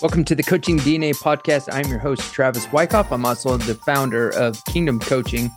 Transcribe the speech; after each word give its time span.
Welcome 0.00 0.24
to 0.26 0.36
the 0.36 0.44
Coaching 0.44 0.78
DNA 0.78 1.10
podcast. 1.10 1.68
I'm 1.72 1.90
your 1.90 1.98
host, 1.98 2.32
Travis 2.32 2.70
Wyckoff. 2.70 3.10
I'm 3.10 3.26
also 3.26 3.56
the 3.56 3.74
founder 3.74 4.30
of 4.30 4.64
Kingdom 4.66 5.00
Coaching, 5.00 5.50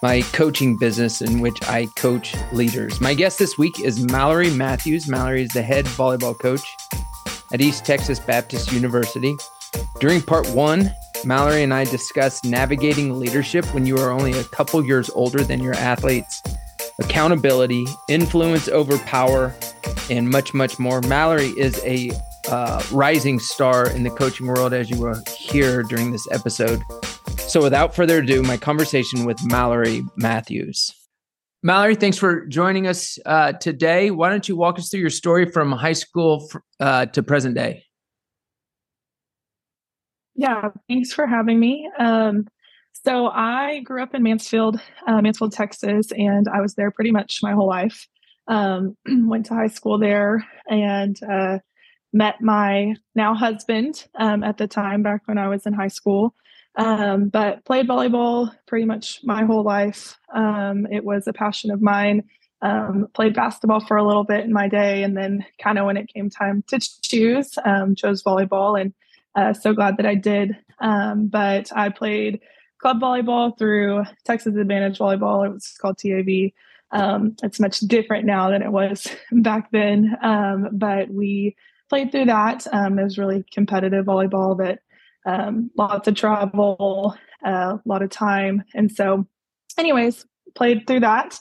my 0.00 0.22
coaching 0.32 0.78
business 0.78 1.20
in 1.20 1.40
which 1.40 1.62
I 1.64 1.84
coach 1.94 2.34
leaders. 2.52 3.02
My 3.02 3.12
guest 3.12 3.38
this 3.38 3.58
week 3.58 3.78
is 3.80 4.02
Mallory 4.02 4.48
Matthews. 4.48 5.08
Mallory 5.08 5.42
is 5.42 5.50
the 5.50 5.60
head 5.60 5.84
volleyball 5.84 6.38
coach 6.38 6.66
at 7.52 7.60
East 7.60 7.84
Texas 7.84 8.18
Baptist 8.18 8.72
University. 8.72 9.36
During 10.00 10.22
part 10.22 10.48
one, 10.52 10.90
Mallory 11.26 11.62
and 11.62 11.74
I 11.74 11.84
discussed 11.84 12.46
navigating 12.46 13.20
leadership 13.20 13.66
when 13.74 13.84
you 13.84 13.98
are 13.98 14.10
only 14.10 14.32
a 14.32 14.44
couple 14.44 14.82
years 14.86 15.10
older 15.10 15.44
than 15.44 15.62
your 15.62 15.74
athletes, 15.74 16.42
accountability, 16.98 17.86
influence 18.08 18.68
over 18.68 18.96
power, 19.00 19.54
and 20.08 20.30
much, 20.30 20.54
much 20.54 20.78
more. 20.78 21.02
Mallory 21.02 21.48
is 21.58 21.78
a 21.84 22.10
uh, 22.48 22.82
rising 22.92 23.38
star 23.38 23.90
in 23.90 24.02
the 24.02 24.10
coaching 24.10 24.46
world, 24.46 24.72
as 24.72 24.90
you 24.90 25.00
will 25.00 25.20
hear 25.36 25.82
during 25.82 26.12
this 26.12 26.26
episode. 26.30 26.80
So, 27.38 27.62
without 27.62 27.94
further 27.94 28.18
ado, 28.18 28.42
my 28.42 28.56
conversation 28.56 29.24
with 29.24 29.38
Mallory 29.44 30.02
Matthews. 30.16 30.90
Mallory, 31.62 31.94
thanks 31.94 32.16
for 32.18 32.46
joining 32.46 32.86
us 32.86 33.18
uh, 33.26 33.52
today. 33.52 34.10
Why 34.10 34.30
don't 34.30 34.48
you 34.48 34.56
walk 34.56 34.78
us 34.78 34.88
through 34.88 35.00
your 35.00 35.10
story 35.10 35.50
from 35.50 35.72
high 35.72 35.94
school 35.94 36.48
uh, 36.78 37.06
to 37.06 37.22
present 37.22 37.54
day? 37.54 37.82
Yeah, 40.34 40.68
thanks 40.88 41.12
for 41.12 41.26
having 41.26 41.58
me. 41.58 41.90
Um, 41.98 42.46
so 43.04 43.28
I 43.28 43.80
grew 43.80 44.02
up 44.02 44.14
in 44.14 44.22
Mansfield, 44.22 44.80
uh, 45.06 45.22
Mansfield, 45.22 45.52
Texas, 45.52 46.12
and 46.12 46.46
I 46.48 46.60
was 46.60 46.74
there 46.74 46.90
pretty 46.90 47.10
much 47.10 47.40
my 47.42 47.52
whole 47.52 47.68
life. 47.68 48.06
Um, 48.48 48.96
went 49.28 49.46
to 49.46 49.54
high 49.54 49.68
school 49.68 49.98
there 49.98 50.46
and 50.68 51.16
uh, 51.22 51.58
met 52.16 52.40
my 52.40 52.94
now 53.14 53.34
husband 53.34 54.06
um, 54.14 54.42
at 54.42 54.56
the 54.56 54.66
time 54.66 55.02
back 55.02 55.22
when 55.26 55.38
I 55.38 55.48
was 55.48 55.66
in 55.66 55.74
high 55.74 55.88
school. 55.88 56.34
Um, 56.76 57.28
but 57.28 57.64
played 57.64 57.88
volleyball 57.88 58.50
pretty 58.66 58.84
much 58.84 59.20
my 59.22 59.44
whole 59.44 59.62
life. 59.62 60.18
Um, 60.34 60.86
it 60.90 61.04
was 61.04 61.26
a 61.26 61.32
passion 61.32 61.70
of 61.70 61.80
mine. 61.80 62.24
Um, 62.62 63.08
played 63.14 63.34
basketball 63.34 63.80
for 63.80 63.96
a 63.96 64.06
little 64.06 64.24
bit 64.24 64.44
in 64.44 64.52
my 64.52 64.66
day, 64.66 65.02
and 65.02 65.16
then 65.16 65.44
kind 65.62 65.78
of 65.78 65.84
when 65.84 65.98
it 65.98 66.12
came 66.12 66.30
time 66.30 66.64
to 66.68 66.80
choose, 66.80 67.52
um, 67.64 67.94
chose 67.94 68.22
volleyball, 68.22 68.80
and 68.80 68.94
uh, 69.34 69.52
so 69.52 69.74
glad 69.74 69.98
that 69.98 70.06
I 70.06 70.14
did. 70.14 70.56
Um, 70.80 71.28
but 71.28 71.70
I 71.76 71.90
played 71.90 72.40
club 72.78 73.00
volleyball 73.00 73.56
through 73.58 74.04
Texas 74.24 74.56
Advantage 74.56 74.98
Volleyball. 74.98 75.46
It 75.46 75.52
was 75.52 75.74
called 75.80 75.98
TAV. 75.98 76.52
It's 77.42 77.60
much 77.60 77.80
different 77.80 78.24
now 78.24 78.50
than 78.50 78.62
it 78.62 78.72
was 78.72 79.06
back 79.32 79.70
then, 79.70 80.16
but 80.72 81.10
we 81.10 81.56
played 81.88 82.12
through 82.12 82.26
that. 82.26 82.66
Um, 82.72 82.98
it 82.98 83.04
was 83.04 83.18
really 83.18 83.44
competitive 83.52 84.06
volleyball 84.06 84.58
that 84.58 84.80
um, 85.26 85.70
lots 85.76 86.08
of 86.08 86.14
travel, 86.14 87.16
uh, 87.44 87.76
a 87.76 87.80
lot 87.84 88.02
of 88.02 88.10
time. 88.10 88.64
And 88.74 88.90
so, 88.90 89.26
anyways, 89.78 90.24
played 90.54 90.86
through 90.86 91.00
that. 91.00 91.38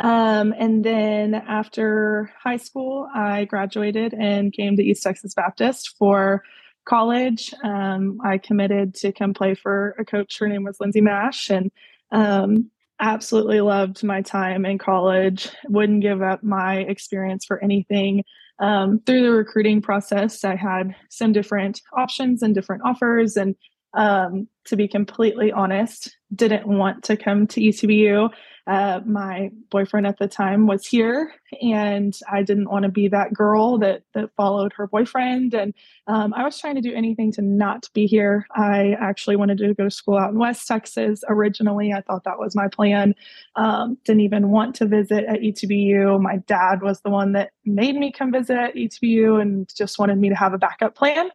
Um, 0.00 0.54
and 0.58 0.84
then 0.84 1.34
after 1.34 2.32
high 2.42 2.56
school, 2.56 3.08
I 3.14 3.44
graduated 3.44 4.14
and 4.14 4.52
came 4.52 4.76
to 4.76 4.82
East 4.82 5.02
Texas 5.02 5.34
Baptist 5.34 5.94
for 5.98 6.42
college. 6.84 7.52
Um, 7.62 8.18
I 8.24 8.38
committed 8.38 8.94
to 8.96 9.12
come 9.12 9.34
play 9.34 9.54
for 9.54 9.94
a 9.98 10.04
coach. 10.04 10.38
Her 10.38 10.48
name 10.48 10.64
was 10.64 10.80
Lindsay 10.80 11.00
Mash, 11.00 11.50
and 11.50 11.70
um, 12.10 12.70
absolutely 13.00 13.60
loved 13.60 14.02
my 14.02 14.22
time 14.22 14.64
in 14.64 14.78
college. 14.78 15.50
Wouldn't 15.68 16.02
give 16.02 16.22
up 16.22 16.42
my 16.42 16.78
experience 16.78 17.44
for 17.44 17.62
anything. 17.62 18.24
Um, 18.62 19.00
through 19.04 19.22
the 19.22 19.32
recruiting 19.32 19.82
process, 19.82 20.44
I 20.44 20.54
had 20.54 20.94
some 21.10 21.32
different 21.32 21.82
options 21.96 22.42
and 22.42 22.54
different 22.54 22.82
offers, 22.84 23.36
and 23.36 23.56
um, 23.94 24.46
to 24.66 24.76
be 24.76 24.86
completely 24.86 25.50
honest, 25.50 26.16
didn't 26.32 26.68
want 26.68 27.02
to 27.04 27.16
come 27.16 27.48
to 27.48 27.60
ETBU. 27.60 28.30
Uh, 28.66 29.00
my 29.04 29.50
boyfriend 29.70 30.06
at 30.06 30.18
the 30.18 30.28
time 30.28 30.68
was 30.68 30.86
here, 30.86 31.34
and 31.60 32.16
I 32.30 32.44
didn't 32.44 32.70
want 32.70 32.84
to 32.84 32.88
be 32.88 33.08
that 33.08 33.34
girl 33.34 33.78
that 33.78 34.02
that 34.14 34.30
followed 34.36 34.72
her 34.74 34.86
boyfriend. 34.86 35.52
And 35.52 35.74
um, 36.06 36.32
I 36.32 36.44
was 36.44 36.60
trying 36.60 36.76
to 36.76 36.80
do 36.80 36.94
anything 36.94 37.32
to 37.32 37.42
not 37.42 37.88
be 37.92 38.06
here. 38.06 38.46
I 38.54 38.96
actually 39.00 39.34
wanted 39.34 39.58
to 39.58 39.74
go 39.74 39.84
to 39.84 39.90
school 39.90 40.16
out 40.16 40.30
in 40.30 40.38
West 40.38 40.68
Texas 40.68 41.24
originally. 41.28 41.92
I 41.92 42.02
thought 42.02 42.22
that 42.22 42.38
was 42.38 42.54
my 42.54 42.68
plan. 42.68 43.16
Um, 43.56 43.98
didn't 44.04 44.20
even 44.20 44.50
want 44.50 44.76
to 44.76 44.86
visit 44.86 45.24
at 45.24 45.40
ETBU. 45.40 46.20
My 46.20 46.36
dad 46.36 46.82
was 46.82 47.00
the 47.00 47.10
one 47.10 47.32
that 47.32 47.50
made 47.64 47.96
me 47.96 48.12
come 48.12 48.30
visit 48.30 48.56
at 48.56 48.76
ETBU 48.76 49.42
and 49.42 49.68
just 49.74 49.98
wanted 49.98 50.18
me 50.18 50.28
to 50.28 50.36
have 50.36 50.54
a 50.54 50.58
backup 50.58 50.94
plan 50.94 51.30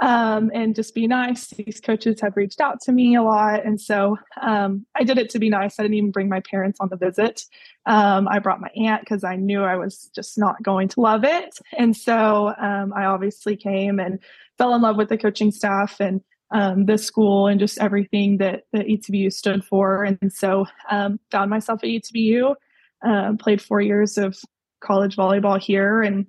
um, 0.00 0.50
and 0.54 0.74
just 0.74 0.94
be 0.94 1.06
nice. 1.06 1.48
These 1.48 1.80
coaches 1.80 2.20
have 2.20 2.36
reached 2.36 2.60
out 2.60 2.80
to 2.82 2.92
me 2.92 3.16
a 3.16 3.22
lot. 3.22 3.64
And 3.64 3.80
so 3.80 4.16
um, 4.40 4.86
I 4.94 5.02
did 5.04 5.18
it 5.18 5.30
to 5.30 5.38
be 5.38 5.50
nice. 5.50 5.78
I 5.78 5.82
didn't 5.82 5.96
even 5.96 6.10
bring 6.10 6.28
my 6.28 6.40
parents 6.40 6.78
on 6.80 6.88
the 6.88 6.96
visit. 6.96 7.44
Um, 7.86 8.28
I 8.28 8.38
brought 8.38 8.60
my 8.60 8.70
aunt 8.76 9.02
because 9.02 9.24
I 9.24 9.36
knew 9.36 9.62
I 9.62 9.76
was 9.76 10.10
just 10.14 10.38
not 10.38 10.62
going 10.62 10.88
to 10.88 11.00
love 11.00 11.24
it. 11.24 11.58
And 11.76 11.96
so 11.96 12.54
um, 12.58 12.92
I 12.94 13.06
obviously 13.06 13.56
came 13.56 13.98
and 13.98 14.20
fell 14.56 14.74
in 14.74 14.82
love 14.82 14.96
with 14.96 15.08
the 15.08 15.18
coaching 15.18 15.50
staff 15.50 16.00
and 16.00 16.20
um, 16.50 16.86
the 16.86 16.96
school 16.96 17.46
and 17.46 17.60
just 17.60 17.78
everything 17.78 18.38
that, 18.38 18.64
that 18.72 18.86
ETBU 18.86 19.32
stood 19.32 19.64
for. 19.64 20.04
And 20.04 20.32
so 20.32 20.66
um, 20.90 21.18
found 21.30 21.50
myself 21.50 21.82
at 21.82 21.88
ETBU, 21.88 22.54
uh, 23.04 23.32
played 23.38 23.60
four 23.60 23.80
years 23.80 24.16
of 24.16 24.38
college 24.80 25.16
volleyball 25.16 25.60
here 25.60 26.02
and 26.02 26.26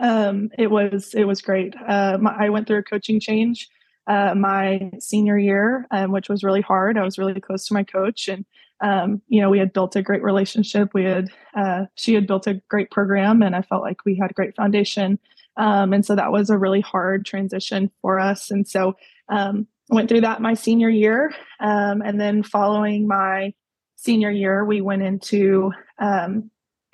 um, 0.00 0.50
it 0.58 0.70
was 0.70 1.14
it 1.14 1.24
was 1.24 1.40
great. 1.40 1.74
Uh, 1.86 2.18
my, 2.20 2.34
I 2.38 2.48
went 2.50 2.66
through 2.66 2.78
a 2.78 2.82
coaching 2.82 3.20
change 3.20 3.68
uh, 4.06 4.34
my 4.34 4.90
senior 5.00 5.38
year, 5.38 5.86
um, 5.90 6.12
which 6.12 6.28
was 6.28 6.44
really 6.44 6.60
hard. 6.60 6.98
I 6.98 7.02
was 7.02 7.18
really 7.18 7.40
close 7.40 7.66
to 7.66 7.74
my 7.74 7.82
coach, 7.82 8.28
and 8.28 8.44
um, 8.80 9.22
you 9.28 9.40
know 9.40 9.50
we 9.50 9.58
had 9.58 9.72
built 9.72 9.96
a 9.96 10.02
great 10.02 10.22
relationship. 10.22 10.90
We 10.94 11.04
had 11.04 11.28
uh, 11.54 11.86
she 11.94 12.14
had 12.14 12.26
built 12.26 12.46
a 12.46 12.60
great 12.68 12.90
program, 12.90 13.42
and 13.42 13.56
I 13.56 13.62
felt 13.62 13.82
like 13.82 14.04
we 14.04 14.16
had 14.16 14.30
a 14.30 14.34
great 14.34 14.54
foundation. 14.54 15.18
Um, 15.56 15.92
and 15.92 16.04
so 16.04 16.14
that 16.14 16.32
was 16.32 16.50
a 16.50 16.58
really 16.58 16.82
hard 16.82 17.24
transition 17.24 17.90
for 18.02 18.20
us. 18.20 18.50
And 18.50 18.68
so 18.68 18.94
um, 19.30 19.66
went 19.88 20.10
through 20.10 20.20
that 20.20 20.42
my 20.42 20.52
senior 20.52 20.90
year, 20.90 21.32
um, 21.60 22.02
and 22.02 22.20
then 22.20 22.42
following 22.42 23.08
my 23.08 23.54
senior 23.96 24.30
year, 24.30 24.64
we 24.64 24.80
went 24.80 25.02
into 25.02 25.72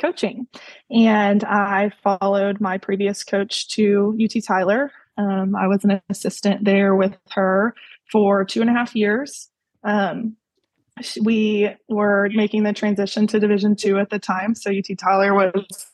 coaching. 0.03 0.47
And 0.91 1.45
I 1.45 1.93
followed 2.03 2.61
my 2.61 2.77
previous 2.77 3.25
coach 3.25 3.69
to 3.71 4.19
UT 4.23 4.43
Tyler. 4.45 4.93
Um, 5.17 5.55
I 5.55 5.69
was 5.69 5.85
an 5.85 6.03
assistant 6.11 6.65
there 6.65 6.95
with 6.95 7.17
her 7.31 7.75
for 8.11 8.45
two 8.45 8.61
and 8.61 8.69
a 8.69 8.73
half 8.73 8.95
years. 8.97 9.49
Um, 9.85 10.37
we 11.23 11.71
were 11.89 12.29
making 12.35 12.65
the 12.65 12.73
transition 12.73 13.27
to 13.29 13.41
Division 13.41 13.77
two 13.77 13.99
at 13.99 14.11
the 14.11 14.19
time. 14.19 14.55
So 14.55 14.71
UT 14.71 14.99
Tyler 14.99 15.33
was 15.35 15.87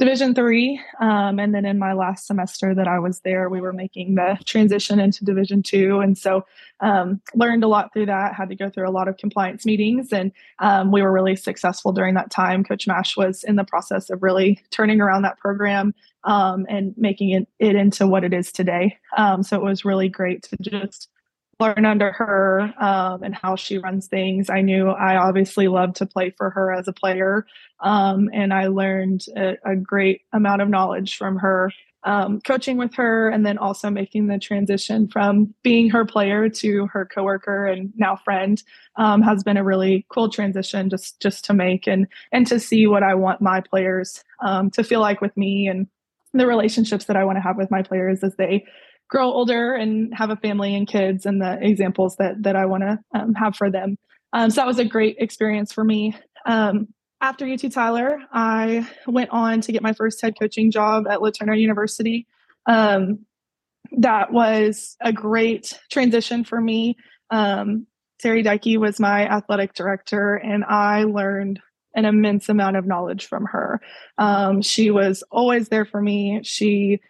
Division 0.00 0.34
three, 0.34 0.80
um, 0.98 1.38
and 1.38 1.54
then 1.54 1.66
in 1.66 1.78
my 1.78 1.92
last 1.92 2.26
semester 2.26 2.74
that 2.74 2.88
I 2.88 2.98
was 2.98 3.20
there, 3.20 3.50
we 3.50 3.60
were 3.60 3.74
making 3.74 4.14
the 4.14 4.38
transition 4.46 4.98
into 4.98 5.26
Division 5.26 5.62
two, 5.62 6.00
and 6.00 6.16
so 6.16 6.46
um, 6.80 7.20
learned 7.34 7.62
a 7.64 7.68
lot 7.68 7.92
through 7.92 8.06
that. 8.06 8.34
Had 8.34 8.48
to 8.48 8.56
go 8.56 8.70
through 8.70 8.88
a 8.88 8.90
lot 8.90 9.08
of 9.08 9.18
compliance 9.18 9.66
meetings, 9.66 10.10
and 10.10 10.32
um, 10.58 10.90
we 10.90 11.02
were 11.02 11.12
really 11.12 11.36
successful 11.36 11.92
during 11.92 12.14
that 12.14 12.30
time. 12.30 12.64
Coach 12.64 12.86
Mash 12.86 13.14
was 13.14 13.44
in 13.44 13.56
the 13.56 13.64
process 13.64 14.08
of 14.08 14.22
really 14.22 14.58
turning 14.70 15.02
around 15.02 15.20
that 15.20 15.38
program 15.38 15.94
um, 16.24 16.64
and 16.70 16.94
making 16.96 17.30
it, 17.30 17.46
it 17.58 17.76
into 17.76 18.06
what 18.06 18.24
it 18.24 18.32
is 18.32 18.50
today. 18.50 18.96
Um, 19.18 19.42
so 19.42 19.54
it 19.56 19.62
was 19.62 19.84
really 19.84 20.08
great 20.08 20.44
to 20.44 20.56
just 20.62 21.10
learn 21.60 21.84
under 21.84 22.12
her 22.12 22.72
um, 22.78 23.22
and 23.22 23.34
how 23.34 23.56
she 23.56 23.78
runs 23.78 24.06
things. 24.06 24.50
I 24.50 24.62
knew 24.62 24.88
I 24.88 25.16
obviously 25.16 25.68
loved 25.68 25.96
to 25.96 26.06
play 26.06 26.30
for 26.30 26.50
her 26.50 26.72
as 26.72 26.88
a 26.88 26.92
player, 26.92 27.46
um, 27.80 28.30
and 28.32 28.52
I 28.52 28.68
learned 28.68 29.26
a, 29.36 29.56
a, 29.64 29.76
great 29.76 30.22
amount 30.32 30.62
of 30.62 30.68
knowledge 30.68 31.16
from 31.16 31.36
her. 31.38 31.72
Um, 32.02 32.40
coaching 32.40 32.78
with 32.78 32.94
her, 32.94 33.28
and 33.28 33.44
then 33.44 33.58
also 33.58 33.90
making 33.90 34.28
the 34.28 34.38
transition 34.38 35.06
from 35.06 35.54
being 35.62 35.90
her 35.90 36.06
player 36.06 36.48
to 36.48 36.86
her 36.86 37.04
coworker 37.04 37.66
and 37.66 37.92
now 37.94 38.16
friend 38.16 38.62
um, 38.96 39.20
has 39.20 39.44
been 39.44 39.58
a 39.58 39.64
really 39.64 40.06
cool 40.08 40.30
transition 40.30 40.88
just 40.88 41.20
just 41.20 41.44
to 41.44 41.52
make 41.52 41.86
and 41.86 42.06
and 42.32 42.46
to 42.46 42.58
see 42.58 42.86
what 42.86 43.02
I 43.02 43.14
want 43.14 43.42
my 43.42 43.60
players 43.60 44.24
um, 44.42 44.70
to 44.70 44.82
feel 44.82 45.00
like 45.00 45.20
with 45.20 45.36
me 45.36 45.68
and 45.68 45.88
the 46.32 46.46
relationships 46.46 47.06
that 47.06 47.16
I 47.16 47.24
want 47.24 47.36
to 47.36 47.42
have 47.42 47.56
with 47.56 47.70
my 47.70 47.82
players 47.82 48.22
as 48.22 48.36
they 48.36 48.64
grow 49.10 49.30
older 49.30 49.74
and 49.74 50.14
have 50.14 50.30
a 50.30 50.36
family 50.36 50.74
and 50.74 50.88
kids 50.88 51.26
and 51.26 51.42
the 51.42 51.58
examples 51.60 52.16
that 52.16 52.42
that 52.42 52.56
I 52.56 52.66
want 52.66 52.84
to 52.84 52.98
um, 53.14 53.34
have 53.34 53.56
for 53.56 53.70
them. 53.70 53.96
Um, 54.32 54.50
so 54.50 54.60
that 54.60 54.66
was 54.66 54.78
a 54.78 54.84
great 54.84 55.16
experience 55.18 55.72
for 55.72 55.84
me. 55.84 56.16
Um, 56.46 56.88
after 57.20 57.44
UT 57.46 57.70
Tyler, 57.70 58.18
I 58.32 58.88
went 59.06 59.30
on 59.30 59.60
to 59.62 59.72
get 59.72 59.82
my 59.82 59.92
first 59.92 60.22
head 60.22 60.34
coaching 60.40 60.70
job 60.70 61.06
at 61.08 61.18
LeTourneau 61.18 61.60
University. 61.60 62.26
Um, 62.66 63.26
that 63.98 64.32
was 64.32 64.96
a 65.00 65.12
great 65.12 65.78
transition 65.90 66.44
for 66.44 66.60
me. 66.60 66.96
Um, 67.30 67.86
Terry 68.20 68.42
Dykey 68.42 68.78
was 68.78 69.00
my 69.00 69.26
athletic 69.26 69.74
director, 69.74 70.36
and 70.36 70.64
I 70.64 71.04
learned 71.04 71.60
an 71.94 72.04
immense 72.04 72.48
amount 72.48 72.76
of 72.76 72.86
knowledge 72.86 73.26
from 73.26 73.46
her. 73.46 73.80
Um, 74.16 74.62
she 74.62 74.90
was 74.90 75.24
always 75.30 75.68
there 75.68 75.84
for 75.84 76.00
me. 76.00 76.40
She 76.44 77.00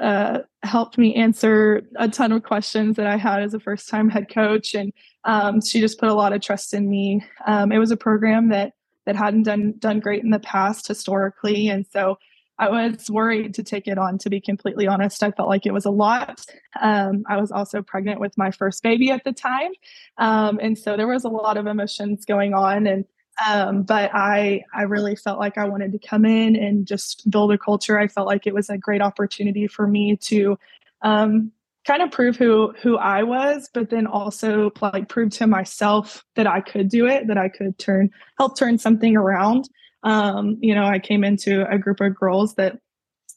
uh, 0.00 0.40
helped 0.62 0.96
me 0.96 1.14
answer 1.14 1.82
a 1.96 2.08
ton 2.08 2.32
of 2.32 2.42
questions 2.42 2.96
that 2.96 3.06
I 3.06 3.16
had 3.16 3.42
as 3.42 3.54
a 3.54 3.60
first 3.60 3.88
time 3.88 4.08
head 4.08 4.32
coach. 4.32 4.74
And 4.74 4.92
um, 5.24 5.60
she 5.60 5.80
just 5.80 5.98
put 5.98 6.08
a 6.08 6.14
lot 6.14 6.32
of 6.32 6.40
trust 6.40 6.74
in 6.74 6.88
me. 6.88 7.24
Um, 7.46 7.72
it 7.72 7.78
was 7.78 7.90
a 7.90 7.96
program 7.96 8.48
that 8.50 8.72
that 9.04 9.16
hadn't 9.16 9.42
done 9.42 9.74
done 9.78 10.00
great 10.00 10.22
in 10.22 10.30
the 10.30 10.38
past 10.38 10.86
historically, 10.86 11.68
and 11.68 11.84
so 11.90 12.18
I 12.58 12.68
was 12.68 13.10
worried 13.10 13.54
to 13.54 13.64
take 13.64 13.88
it 13.88 13.98
on. 13.98 14.18
To 14.18 14.30
be 14.30 14.40
completely 14.40 14.86
honest, 14.86 15.22
I 15.22 15.32
felt 15.32 15.48
like 15.48 15.66
it 15.66 15.72
was 15.72 15.84
a 15.84 15.90
lot. 15.90 16.44
Um, 16.80 17.24
I 17.28 17.40
was 17.40 17.50
also 17.50 17.82
pregnant 17.82 18.20
with 18.20 18.38
my 18.38 18.52
first 18.52 18.82
baby 18.82 19.10
at 19.10 19.24
the 19.24 19.32
time, 19.32 19.72
um, 20.18 20.60
and 20.62 20.78
so 20.78 20.96
there 20.96 21.08
was 21.08 21.24
a 21.24 21.28
lot 21.28 21.56
of 21.56 21.66
emotions 21.66 22.24
going 22.24 22.54
on. 22.54 22.86
And 22.86 23.04
um, 23.46 23.82
but 23.82 24.10
I 24.14 24.62
I 24.74 24.82
really 24.82 25.16
felt 25.16 25.38
like 25.38 25.58
I 25.58 25.64
wanted 25.64 25.92
to 25.92 25.98
come 25.98 26.24
in 26.24 26.56
and 26.56 26.86
just 26.86 27.30
build 27.30 27.52
a 27.52 27.58
culture. 27.58 27.98
I 27.98 28.08
felt 28.08 28.26
like 28.26 28.46
it 28.46 28.54
was 28.54 28.70
a 28.70 28.78
great 28.78 29.02
opportunity 29.02 29.66
for 29.66 29.86
me 29.86 30.16
to 30.16 30.58
um, 31.02 31.52
kind 31.86 32.02
of 32.02 32.10
prove 32.10 32.36
who 32.36 32.72
who 32.82 32.96
I 32.96 33.22
was, 33.22 33.68
but 33.72 33.90
then 33.90 34.06
also 34.06 34.70
like 34.80 35.08
prove 35.08 35.30
to 35.34 35.46
myself 35.46 36.24
that 36.36 36.46
I 36.46 36.60
could 36.60 36.88
do 36.88 37.06
it, 37.06 37.26
that 37.26 37.38
I 37.38 37.48
could 37.48 37.78
turn 37.78 38.10
help 38.38 38.56
turn 38.56 38.78
something 38.78 39.16
around. 39.16 39.68
Um, 40.02 40.58
you 40.60 40.74
know, 40.74 40.84
I 40.84 40.98
came 40.98 41.24
into 41.24 41.68
a 41.70 41.78
group 41.78 42.00
of 42.00 42.14
girls 42.14 42.54
that 42.56 42.78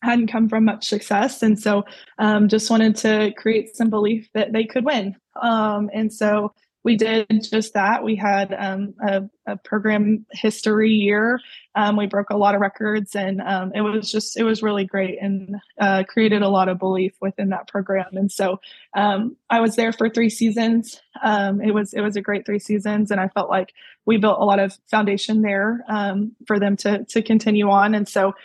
hadn't 0.01 0.27
come 0.27 0.49
from 0.49 0.65
much 0.65 0.87
success, 0.87 1.41
and 1.41 1.59
so 1.59 1.85
um, 2.19 2.47
just 2.47 2.69
wanted 2.69 2.95
to 2.97 3.33
create 3.37 3.75
some 3.75 3.89
belief 3.89 4.29
that 4.33 4.53
they 4.53 4.65
could 4.65 4.85
win. 4.85 5.15
Um, 5.41 5.89
and 5.93 6.13
so 6.13 6.53
we 6.85 6.95
did 6.95 7.27
just 7.41 7.73
that. 7.73 8.03
We 8.03 8.15
had 8.15 8.53
um, 8.53 8.93
a, 9.01 9.23
a, 9.47 9.57
program 9.57 10.23
history 10.31 10.91
year. 10.91 11.39
Um, 11.73 11.97
we 11.97 12.05
broke 12.05 12.29
a 12.29 12.37
lot 12.37 12.53
of 12.53 12.61
records, 12.61 13.15
and 13.15 13.41
um, 13.41 13.71
it 13.73 13.81
was 13.81 14.11
just 14.11 14.37
it 14.37 14.43
was 14.43 14.61
really 14.61 14.85
great 14.85 15.17
and 15.19 15.55
uh, 15.81 16.03
created 16.07 16.43
a 16.43 16.47
lot 16.47 16.69
of 16.69 16.77
belief 16.77 17.13
within 17.19 17.49
that 17.49 17.67
program. 17.67 18.05
And 18.13 18.31
so 18.31 18.61
um, 18.95 19.35
I 19.49 19.61
was 19.61 19.75
there 19.75 19.93
for 19.93 20.11
three 20.11 20.29
seasons. 20.29 21.01
Um, 21.23 21.59
it 21.59 21.73
was 21.73 21.91
it 21.91 22.01
was 22.01 22.15
a 22.15 22.21
great 22.21 22.45
three 22.45 22.59
seasons, 22.59 23.09
and 23.09 23.19
I 23.19 23.29
felt 23.29 23.49
like 23.49 23.73
we 24.05 24.17
built 24.17 24.39
a 24.39 24.45
lot 24.45 24.59
of 24.59 24.77
foundation 24.91 25.41
there 25.41 25.83
um, 25.89 26.33
for 26.45 26.59
them 26.59 26.77
to 26.77 27.03
to 27.05 27.23
continue 27.23 27.67
on. 27.67 27.95
And 27.95 28.07
so 28.07 28.35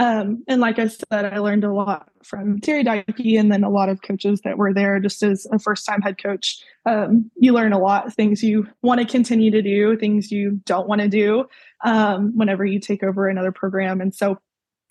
um, 0.00 0.42
and 0.48 0.62
like 0.62 0.78
I 0.78 0.88
said, 0.88 1.26
I 1.26 1.40
learned 1.40 1.62
a 1.62 1.74
lot 1.74 2.08
from 2.22 2.58
Terry 2.58 2.82
Dykey 2.82 3.38
and 3.38 3.52
then 3.52 3.62
a 3.62 3.68
lot 3.68 3.90
of 3.90 4.00
coaches 4.00 4.40
that 4.44 4.56
were 4.56 4.72
there 4.72 4.98
just 4.98 5.22
as 5.22 5.46
a 5.52 5.58
first 5.58 5.84
time 5.84 6.00
head 6.00 6.16
coach. 6.16 6.56
Um, 6.86 7.30
you 7.36 7.52
learn 7.52 7.74
a 7.74 7.78
lot 7.78 8.10
things 8.14 8.42
you 8.42 8.66
want 8.80 9.00
to 9.00 9.06
continue 9.06 9.50
to 9.50 9.60
do, 9.60 9.98
things 9.98 10.32
you 10.32 10.62
don't 10.64 10.88
want 10.88 11.02
to 11.02 11.08
do 11.08 11.44
um, 11.84 12.32
whenever 12.34 12.64
you 12.64 12.80
take 12.80 13.02
over 13.02 13.28
another 13.28 13.52
program. 13.52 14.00
And 14.00 14.14
so 14.14 14.38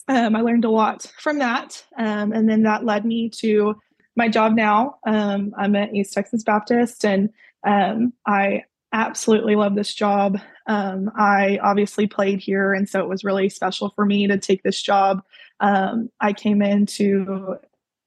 um, 0.10 0.36
I 0.36 0.42
learned 0.42 0.66
a 0.66 0.70
lot 0.70 1.12
from 1.18 1.40
that. 1.40 1.84
Um, 1.98 2.32
and 2.32 2.48
then 2.48 2.62
that 2.64 2.86
led 2.86 3.04
me 3.04 3.32
to 3.38 3.82
my 4.16 4.28
job 4.28 4.54
now. 4.54 4.98
Um, 5.08 5.56
I'm 5.58 5.76
at 5.76 5.92
East 5.92 6.14
Texas 6.14 6.44
Baptist 6.44 7.04
and 7.04 7.32
I 7.66 8.64
absolutely 8.94 9.56
love 9.56 9.76
this 9.76 9.94
job. 9.94 10.40
Um, 10.68 11.12
I 11.16 11.60
obviously 11.62 12.08
played 12.08 12.40
here, 12.40 12.74
and 12.74 12.88
so 12.88 13.00
it 13.02 13.10
was 13.10 13.24
really 13.24 13.50
special 13.50 13.92
for 13.96 14.06
me 14.06 14.28
to 14.28 14.38
take 14.38 14.64
this 14.64 14.82
job. 14.82 15.24
Um, 15.60 16.10
I 16.20 16.34
came 16.34 16.62
into 16.62 17.58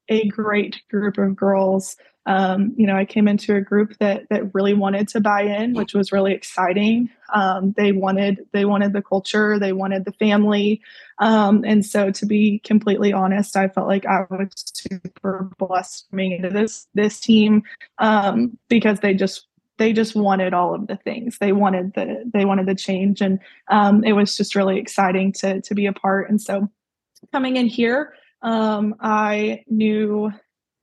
a 0.08 0.26
great 0.28 0.82
group 0.90 1.18
of 1.18 1.36
girls. 1.36 1.96
Um, 2.24 2.72
you 2.76 2.86
know, 2.86 2.96
I 2.96 3.04
came 3.04 3.26
into 3.26 3.56
a 3.56 3.60
group 3.60 3.98
that 3.98 4.28
that 4.30 4.54
really 4.54 4.74
wanted 4.74 5.08
to 5.08 5.20
buy 5.20 5.42
in, 5.42 5.74
which 5.74 5.92
was 5.92 6.12
really 6.12 6.32
exciting. 6.32 7.10
Um, 7.34 7.74
they 7.76 7.90
wanted 7.90 8.46
they 8.52 8.64
wanted 8.64 8.92
the 8.92 9.02
culture, 9.02 9.58
they 9.58 9.72
wanted 9.72 10.04
the 10.04 10.12
family, 10.12 10.80
um, 11.18 11.64
and 11.66 11.84
so 11.84 12.12
to 12.12 12.26
be 12.26 12.60
completely 12.60 13.12
honest, 13.12 13.56
I 13.56 13.68
felt 13.68 13.88
like 13.88 14.06
I 14.06 14.24
was 14.30 14.50
super 14.72 15.50
blessed 15.58 16.06
coming 16.10 16.32
into 16.32 16.50
this 16.50 16.86
this 16.94 17.18
team 17.18 17.64
um, 17.98 18.56
because 18.68 19.00
they 19.00 19.14
just 19.14 19.48
they 19.82 19.92
just 19.92 20.14
wanted 20.14 20.54
all 20.54 20.74
of 20.74 20.86
the 20.86 20.96
things. 20.96 21.38
They 21.38 21.50
wanted 21.52 21.94
the 21.94 22.30
they 22.32 22.44
wanted 22.44 22.66
the 22.66 22.74
change. 22.76 23.20
And 23.20 23.40
um, 23.68 24.04
it 24.04 24.12
was 24.12 24.36
just 24.36 24.54
really 24.54 24.78
exciting 24.78 25.32
to 25.40 25.60
to 25.60 25.74
be 25.74 25.86
a 25.86 25.92
part. 25.92 26.30
And 26.30 26.40
so 26.40 26.68
coming 27.30 27.56
in 27.56 27.66
here 27.66 28.14
um, 28.42 28.96
i 29.00 29.62
knew 29.68 30.32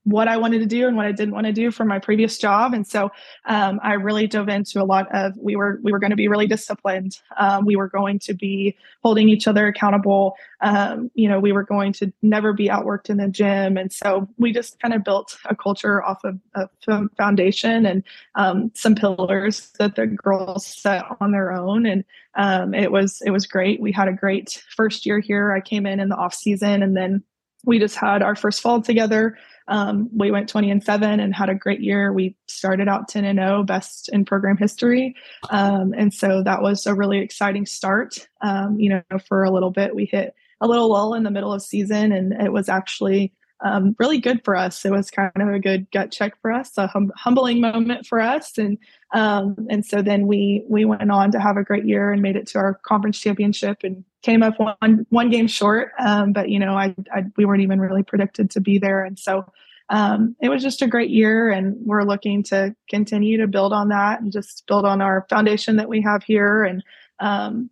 what 0.09 0.27
I 0.27 0.38
wanted 0.38 0.59
to 0.59 0.65
do 0.65 0.88
and 0.88 0.97
what 0.97 1.06
I 1.06 1.11
didn't 1.11 1.33
want 1.33 1.45
to 1.45 1.53
do 1.53 1.71
for 1.71 1.85
my 1.85 2.00
previous 2.00 2.38
job. 2.38 2.73
And 2.73 2.85
so 2.85 3.11
um, 3.45 3.79
I 3.83 3.94
really 3.94 4.27
dove 4.27 4.50
into 4.50 4.81
a 4.81 4.83
lot 4.83 5.07
of 5.13 5.33
we 5.38 5.56
were 5.56 5.79
we 5.83 5.91
were 5.91 6.00
going 6.00 6.09
to 6.09 6.15
be 6.15 6.27
really 6.27 6.47
disciplined. 6.47 7.19
Um, 7.38 7.65
we 7.65 7.75
were 7.75 7.88
going 7.88 8.19
to 8.19 8.33
be 8.33 8.75
holding 9.03 9.29
each 9.29 9.47
other 9.47 9.67
accountable. 9.67 10.35
Um, 10.61 11.11
you 11.13 11.29
know, 11.29 11.39
we 11.39 11.51
were 11.51 11.63
going 11.63 11.94
to 11.94 12.11
never 12.21 12.53
be 12.53 12.67
outworked 12.67 13.09
in 13.09 13.17
the 13.17 13.27
gym. 13.27 13.77
And 13.77 13.91
so 13.91 14.27
we 14.38 14.51
just 14.51 14.79
kind 14.79 14.94
of 14.94 15.03
built 15.03 15.38
a 15.45 15.56
culture 15.56 16.03
off 16.03 16.23
of 16.23 16.39
a 16.55 16.69
foundation 17.17 17.85
and 17.85 18.03
um, 18.35 18.71
some 18.73 18.95
pillars 18.95 19.71
that 19.79 19.95
the 19.95 20.07
girls 20.07 20.65
set 20.65 21.03
on 21.21 21.31
their 21.31 21.51
own. 21.51 21.85
And 21.85 22.03
um, 22.35 22.73
it 22.73 22.91
was 22.91 23.21
it 23.25 23.31
was 23.31 23.45
great. 23.45 23.81
We 23.81 23.91
had 23.91 24.07
a 24.07 24.13
great 24.13 24.63
first 24.75 25.05
year 25.05 25.19
here. 25.19 25.51
I 25.51 25.62
came 25.62 25.85
in 25.85 26.00
in 26.00 26.09
the 26.09 26.15
off 26.15 26.33
season 26.33 26.83
and 26.83 26.95
then 26.95 27.23
we 27.65 27.79
just 27.79 27.95
had 27.95 28.21
our 28.21 28.35
first 28.35 28.61
fall 28.61 28.81
together 28.81 29.38
um, 29.69 30.09
we 30.11 30.31
went 30.31 30.50
20 30.50 30.71
and 30.71 30.83
7 30.83 31.19
and 31.19 31.33
had 31.33 31.50
a 31.50 31.56
great 31.56 31.79
year. 31.79 32.11
We 32.11 32.35
started 32.47 32.88
out 32.88 33.07
10 33.07 33.23
and 33.23 33.39
0, 33.39 33.63
best 33.63 34.09
in 34.09 34.25
program 34.25 34.57
history. 34.57 35.15
Um, 35.51 35.94
and 35.95 36.11
so 36.13 36.44
that 36.44 36.61
was 36.61 36.88
a 36.88 36.95
really 36.95 37.19
exciting 37.19 37.67
start. 37.67 38.27
Um, 38.41 38.79
you 38.79 38.89
know, 38.89 39.19
for 39.27 39.44
a 39.44 39.51
little 39.51 39.69
bit, 39.69 39.95
we 39.95 40.06
hit 40.06 40.33
a 40.59 40.67
little 40.67 40.89
lull 40.89 41.13
in 41.13 41.23
the 41.23 41.31
middle 41.31 41.53
of 41.53 41.61
season, 41.61 42.11
and 42.11 42.33
it 42.33 42.51
was 42.51 42.67
actually 42.67 43.31
um, 43.63 43.95
really 44.00 44.19
good 44.19 44.44
for 44.44 44.55
us. 44.55 44.83
It 44.83 44.91
was 44.91 45.12
kind 45.12 45.31
of 45.35 45.50
a 45.50 45.59
good 45.59 45.89
gut 45.91 46.12
check 46.12 46.33
for 46.41 46.51
us, 46.51 46.77
a 46.77 46.88
hum- 46.88 47.13
humbling 47.15 47.62
moment 47.62 48.07
for 48.07 48.19
us, 48.19 48.57
and 48.57 48.77
um, 49.13 49.55
and 49.69 49.85
so 49.85 50.01
then 50.01 50.25
we 50.25 50.63
we 50.67 50.83
went 50.83 51.12
on 51.12 51.31
to 51.31 51.39
have 51.39 51.57
a 51.57 51.63
great 51.63 51.85
year 51.85 52.12
and 52.12 52.21
made 52.21 52.35
it 52.35 52.47
to 52.47 52.57
our 52.57 52.73
conference 52.83 53.19
championship 53.19 53.83
and 53.83 54.03
came 54.21 54.44
up 54.44 54.56
one 54.60 55.06
one 55.10 55.30
game 55.30 55.48
short. 55.48 55.92
Um, 56.00 56.33
but 56.33 56.50
you 56.50 56.60
know, 56.60 56.74
I, 56.74 56.95
I, 57.13 57.25
we 57.38 57.45
weren't 57.45 57.62
even 57.62 57.80
really 57.80 58.04
predicted 58.04 58.51
to 58.51 58.62
be 58.62 58.77
there, 58.77 59.04
and 59.04 59.18
so 59.18 59.45
um, 59.89 60.36
it 60.42 60.50
was 60.50 60.62
just 60.62 60.81
a 60.81 60.88
great 60.88 61.10
year. 61.10 61.50
And 61.50 61.75
we're 61.86 62.04
looking 62.04 62.44
to 62.44 62.75
continue 62.89 63.38
to 63.38 63.48
build 63.48 63.74
on 63.74 63.89
that 63.89 64.21
and 64.21 64.31
just 64.31 64.66
build 64.68 64.86
on 64.86 65.01
our 65.01 65.25
foundation 65.30 65.77
that 65.77 65.89
we 65.89 66.01
have 66.01 66.24
here. 66.24 66.63
And 66.63 66.83
um, 67.19 67.69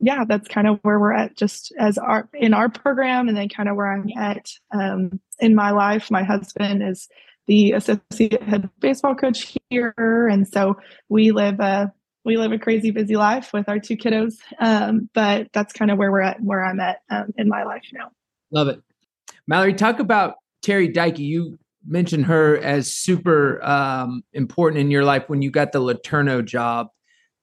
yeah, 0.00 0.24
that's 0.28 0.48
kind 0.48 0.66
of 0.66 0.78
where 0.82 0.98
we're 0.98 1.14
at, 1.14 1.36
just 1.36 1.72
as 1.78 1.98
our 1.98 2.28
in 2.34 2.54
our 2.54 2.68
program, 2.68 3.28
and 3.28 3.36
then 3.36 3.48
kind 3.48 3.68
of 3.68 3.76
where 3.76 3.92
I'm 3.92 4.08
at 4.18 4.50
um, 4.72 5.20
in 5.38 5.54
my 5.54 5.70
life. 5.70 6.10
My 6.10 6.22
husband 6.22 6.82
is 6.82 7.08
the 7.46 7.72
associate 7.72 8.42
head 8.42 8.68
baseball 8.80 9.14
coach 9.14 9.56
here, 9.70 10.28
and 10.30 10.46
so 10.48 10.76
we 11.08 11.30
live 11.30 11.60
a 11.60 11.92
we 12.24 12.36
live 12.36 12.52
a 12.52 12.58
crazy 12.58 12.90
busy 12.90 13.16
life 13.16 13.52
with 13.52 13.68
our 13.68 13.78
two 13.78 13.96
kiddos. 13.96 14.34
Um, 14.58 15.08
but 15.14 15.48
that's 15.52 15.72
kind 15.72 15.90
of 15.90 15.98
where 15.98 16.10
we're 16.10 16.22
at, 16.22 16.40
where 16.40 16.64
I'm 16.64 16.80
at 16.80 17.00
um, 17.10 17.32
in 17.36 17.48
my 17.48 17.64
life 17.64 17.84
now. 17.92 18.10
Love 18.50 18.68
it, 18.68 18.82
Mallory. 19.46 19.74
Talk 19.74 19.98
about 19.98 20.36
Terry 20.62 20.88
Dykey. 20.88 21.18
You 21.18 21.58
mentioned 21.86 22.26
her 22.26 22.56
as 22.58 22.94
super 22.94 23.62
um, 23.62 24.22
important 24.32 24.80
in 24.80 24.90
your 24.90 25.04
life 25.04 25.24
when 25.26 25.42
you 25.42 25.50
got 25.50 25.72
the 25.72 25.80
LeTourneau 25.80 26.44
job. 26.44 26.88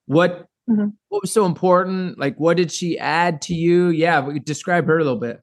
What 0.07 0.47
mm-hmm. 0.69 0.87
what 1.09 1.21
was 1.21 1.31
so 1.31 1.45
important? 1.45 2.17
Like, 2.17 2.39
what 2.39 2.57
did 2.57 2.71
she 2.71 2.97
add 2.97 3.41
to 3.43 3.53
you? 3.53 3.89
Yeah, 3.89 4.27
describe 4.43 4.87
her 4.87 4.97
a 4.97 5.03
little 5.03 5.19
bit. 5.19 5.41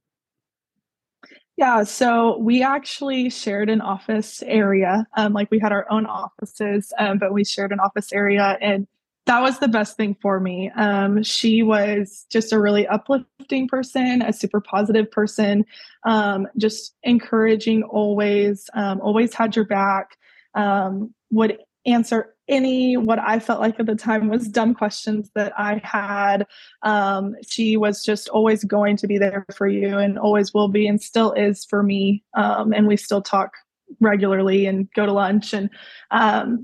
Yeah, 1.56 1.82
so 1.82 2.38
we 2.38 2.62
actually 2.62 3.30
shared 3.30 3.68
an 3.68 3.80
office 3.80 4.42
area. 4.44 5.06
Um, 5.16 5.32
like 5.32 5.50
we 5.50 5.58
had 5.58 5.72
our 5.72 5.90
own 5.90 6.06
offices, 6.06 6.92
um, 7.00 7.18
but 7.18 7.32
we 7.32 7.44
shared 7.44 7.72
an 7.72 7.80
office 7.80 8.12
area, 8.12 8.56
and 8.60 8.86
that 9.28 9.42
was 9.42 9.58
the 9.58 9.68
best 9.68 9.98
thing 9.98 10.16
for 10.22 10.40
me. 10.40 10.70
Um, 10.74 11.22
she 11.22 11.62
was 11.62 12.24
just 12.30 12.50
a 12.50 12.58
really 12.58 12.86
uplifting 12.86 13.68
person, 13.68 14.22
a 14.22 14.32
super 14.32 14.58
positive 14.58 15.10
person, 15.10 15.66
um, 16.04 16.48
just 16.56 16.96
encouraging 17.02 17.82
always, 17.82 18.70
um, 18.72 19.02
always 19.02 19.34
had 19.34 19.54
your 19.54 19.66
back, 19.66 20.16
um, 20.54 21.14
would 21.30 21.58
answer 21.84 22.34
any 22.48 22.96
what 22.96 23.18
I 23.18 23.38
felt 23.38 23.60
like 23.60 23.78
at 23.78 23.84
the 23.84 23.94
time 23.94 24.28
was 24.28 24.48
dumb 24.48 24.74
questions 24.74 25.30
that 25.34 25.52
I 25.58 25.82
had. 25.84 26.46
Um, 26.82 27.36
she 27.46 27.76
was 27.76 28.02
just 28.02 28.30
always 28.30 28.64
going 28.64 28.96
to 28.96 29.06
be 29.06 29.18
there 29.18 29.44
for 29.54 29.68
you 29.68 29.98
and 29.98 30.18
always 30.18 30.54
will 30.54 30.68
be 30.68 30.86
and 30.86 31.02
still 31.02 31.32
is 31.32 31.66
for 31.66 31.82
me. 31.82 32.24
Um, 32.34 32.72
and 32.72 32.86
we 32.86 32.96
still 32.96 33.20
talk 33.20 33.52
regularly 34.00 34.64
and 34.64 34.90
go 34.94 35.04
to 35.04 35.12
lunch. 35.12 35.52
And 35.52 35.68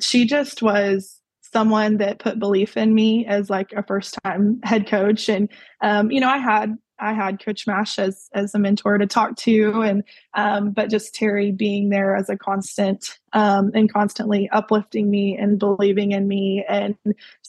she 0.02 0.24
just 0.24 0.62
was 0.62 1.20
someone 1.54 1.98
that 1.98 2.18
put 2.18 2.40
belief 2.40 2.76
in 2.76 2.94
me 2.94 3.24
as 3.26 3.48
like 3.48 3.72
a 3.72 3.82
first 3.84 4.18
time 4.24 4.60
head 4.64 4.88
coach. 4.88 5.28
And 5.28 5.48
um, 5.80 6.10
you 6.10 6.20
know 6.20 6.28
i 6.28 6.38
had 6.38 6.76
i 6.98 7.12
had 7.12 7.42
coach 7.44 7.66
mash 7.66 7.98
as 7.98 8.28
as 8.34 8.54
a 8.54 8.58
mentor 8.58 8.98
to 8.98 9.06
talk 9.06 9.36
to 9.36 9.82
and 9.82 10.02
um, 10.34 10.70
but 10.70 10.90
just 10.90 11.14
terry 11.14 11.52
being 11.52 11.90
there 11.90 12.16
as 12.16 12.28
a 12.28 12.36
constant 12.36 13.18
um, 13.32 13.70
and 13.74 13.92
constantly 13.92 14.48
uplifting 14.50 15.10
me 15.10 15.36
and 15.36 15.58
believing 15.58 16.12
in 16.12 16.26
me. 16.28 16.64
And 16.68 16.96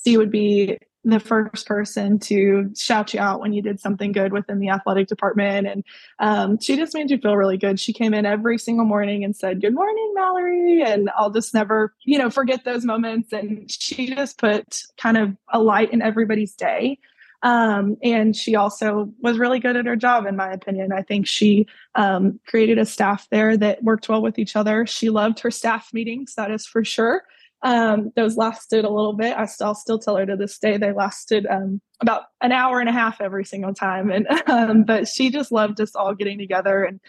she 0.03 0.17
would 0.17 0.31
be 0.31 0.77
the 1.05 1.19
first 1.19 1.67
person 1.67 2.17
to 2.17 2.71
shout 2.75 3.13
you 3.13 3.19
out 3.19 3.39
when 3.39 3.53
you 3.53 3.61
did 3.61 3.79
something 3.79 4.11
good 4.11 4.33
within 4.33 4.59
the 4.59 4.69
athletic 4.69 5.07
department. 5.07 5.67
And 5.67 5.83
um, 6.19 6.59
she 6.59 6.75
just 6.75 6.95
made 6.95 7.11
you 7.11 7.19
feel 7.19 7.37
really 7.37 7.57
good. 7.57 7.79
She 7.79 7.93
came 7.93 8.13
in 8.13 8.25
every 8.25 8.57
single 8.57 8.85
morning 8.85 9.23
and 9.23 9.35
said, 9.35 9.61
Good 9.61 9.75
morning, 9.75 10.13
Mallory. 10.15 10.81
And 10.81 11.11
I'll 11.15 11.29
just 11.29 11.53
never, 11.53 11.93
you 12.03 12.17
know, 12.17 12.31
forget 12.31 12.65
those 12.65 12.85
moments. 12.85 13.31
And 13.31 13.71
she 13.71 14.13
just 14.13 14.39
put 14.39 14.83
kind 14.97 15.17
of 15.17 15.37
a 15.49 15.59
light 15.59 15.93
in 15.93 16.01
everybody's 16.01 16.55
day. 16.55 16.97
Um, 17.43 17.97
and 18.01 18.35
she 18.35 18.55
also 18.55 19.13
was 19.21 19.37
really 19.37 19.59
good 19.59 19.75
at 19.75 19.85
her 19.85 19.95
job, 19.95 20.25
in 20.25 20.35
my 20.35 20.51
opinion. 20.51 20.91
I 20.91 21.03
think 21.03 21.27
she 21.27 21.67
um, 21.93 22.39
created 22.47 22.79
a 22.79 22.85
staff 22.85 23.27
there 23.29 23.55
that 23.57 23.83
worked 23.83 24.09
well 24.09 24.23
with 24.23 24.39
each 24.39 24.55
other. 24.55 24.87
She 24.87 25.11
loved 25.11 25.39
her 25.41 25.51
staff 25.51 25.93
meetings, 25.93 26.33
that 26.35 26.49
is 26.49 26.65
for 26.65 26.83
sure. 26.83 27.23
Um, 27.61 28.11
those 28.15 28.37
lasted 28.37 28.85
a 28.85 28.89
little 28.89 29.13
bit. 29.13 29.35
I 29.35 29.45
still 29.45 29.73
still 29.73 29.99
tell 29.99 30.17
her 30.17 30.25
to 30.25 30.35
this 30.35 30.57
day 30.59 30.77
they 30.77 30.91
lasted 30.91 31.47
um, 31.47 31.81
about 32.01 32.23
an 32.41 32.51
hour 32.51 32.79
and 32.79 32.89
a 32.89 32.91
half 32.91 33.21
every 33.21 33.45
single 33.45 33.73
time. 33.73 34.11
And 34.11 34.27
um, 34.47 34.83
but 34.83 35.07
she 35.07 35.29
just 35.29 35.51
loved 35.51 35.81
us 35.81 35.95
all 35.95 36.13
getting 36.13 36.37
together 36.37 36.83
and 36.83 36.99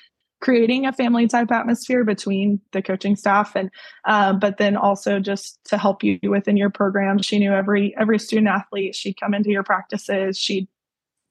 creating 0.41 0.87
a 0.87 0.93
family 0.93 1.27
type 1.27 1.51
atmosphere 1.51 2.05
between 2.05 2.61
the 2.73 2.83
coaching 2.83 3.17
staff 3.17 3.57
and 3.57 3.71
uh, 4.05 4.33
but 4.33 4.59
then 4.59 4.77
also 4.77 5.19
just 5.19 5.59
to 5.65 5.79
help 5.79 6.03
you 6.03 6.19
within 6.25 6.57
your 6.57 6.71
program. 6.71 7.19
She 7.19 7.39
knew 7.39 7.53
every 7.53 7.95
every 7.99 8.19
student 8.19 8.49
athlete. 8.49 8.95
She'd 8.95 9.19
come 9.19 9.35
into 9.35 9.51
your 9.51 9.65
practices. 9.65 10.39
She'd 10.39 10.69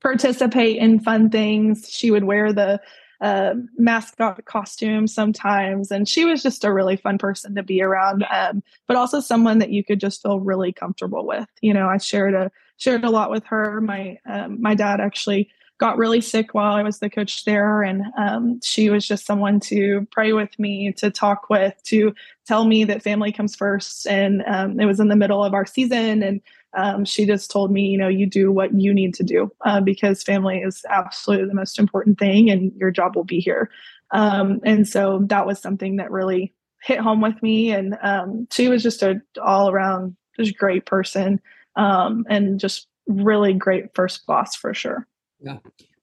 participate 0.01 0.77
in 0.77 0.99
fun 0.99 1.29
things. 1.29 1.87
She 1.89 2.11
would 2.11 2.25
wear 2.25 2.53
the 2.53 2.79
uh, 3.21 3.53
mascot 3.77 4.43
costume 4.45 5.07
sometimes. 5.07 5.91
And 5.91 6.07
she 6.07 6.25
was 6.25 6.43
just 6.43 6.63
a 6.63 6.73
really 6.73 6.97
fun 6.97 7.17
person 7.17 7.55
to 7.55 7.63
be 7.63 7.81
around, 7.81 8.25
um, 8.29 8.63
but 8.87 8.97
also 8.97 9.19
someone 9.19 9.59
that 9.59 9.71
you 9.71 9.83
could 9.83 9.99
just 9.99 10.21
feel 10.21 10.39
really 10.39 10.71
comfortable 10.71 11.25
with. 11.25 11.47
You 11.61 11.73
know, 11.73 11.87
I 11.87 11.97
shared 11.97 12.33
a 12.33 12.51
shared 12.77 13.03
a 13.03 13.09
lot 13.09 13.31
with 13.31 13.45
her. 13.45 13.81
My 13.81 14.17
um, 14.25 14.61
my 14.61 14.75
dad 14.75 14.99
actually 14.99 15.49
got 15.77 15.97
really 15.97 16.21
sick 16.21 16.53
while 16.53 16.73
I 16.73 16.83
was 16.83 16.99
the 16.99 17.09
coach 17.09 17.43
there, 17.43 17.83
and 17.83 18.03
um, 18.17 18.59
she 18.63 18.89
was 18.89 19.07
just 19.07 19.25
someone 19.25 19.59
to 19.61 20.07
pray 20.11 20.31
with 20.31 20.57
me, 20.57 20.93
to 20.93 21.11
talk 21.11 21.49
with, 21.49 21.73
to 21.83 22.13
tell 22.47 22.65
me 22.65 22.85
that 22.85 23.03
family 23.03 23.31
comes 23.31 23.55
first. 23.55 24.07
And 24.07 24.41
um, 24.47 24.79
it 24.79 24.85
was 24.85 25.01
in 25.01 25.09
the 25.09 25.17
middle 25.17 25.43
of 25.43 25.53
our 25.53 25.65
season, 25.65 26.23
and 26.23 26.41
um, 26.75 27.05
she 27.05 27.25
just 27.25 27.49
told 27.49 27.71
me, 27.71 27.87
you 27.87 27.97
know, 27.97 28.07
you 28.07 28.25
do 28.25 28.51
what 28.51 28.79
you 28.79 28.93
need 28.93 29.13
to 29.15 29.23
do 29.23 29.51
uh, 29.65 29.81
because 29.81 30.23
family 30.23 30.59
is 30.59 30.83
absolutely 30.89 31.47
the 31.47 31.53
most 31.53 31.79
important 31.79 32.19
thing, 32.19 32.49
and 32.49 32.71
your 32.75 32.91
job 32.91 33.15
will 33.15 33.23
be 33.23 33.39
here. 33.39 33.69
Um, 34.11 34.59
and 34.63 34.87
so 34.87 35.23
that 35.27 35.45
was 35.45 35.59
something 35.59 35.95
that 35.97 36.11
really 36.11 36.53
hit 36.83 36.99
home 36.99 37.21
with 37.21 37.41
me. 37.41 37.71
And 37.71 37.97
um, 38.01 38.47
she 38.51 38.67
was 38.67 38.83
just 38.83 39.01
a 39.01 39.21
all 39.41 39.69
around 39.69 40.15
just 40.37 40.57
great 40.57 40.85
person 40.85 41.41
um, 41.75 42.25
and 42.29 42.59
just 42.59 42.87
really 43.07 43.53
great 43.53 43.95
first 43.95 44.25
boss 44.25 44.55
for 44.55 44.73
sure. 44.73 45.07
Yeah, 45.39 45.57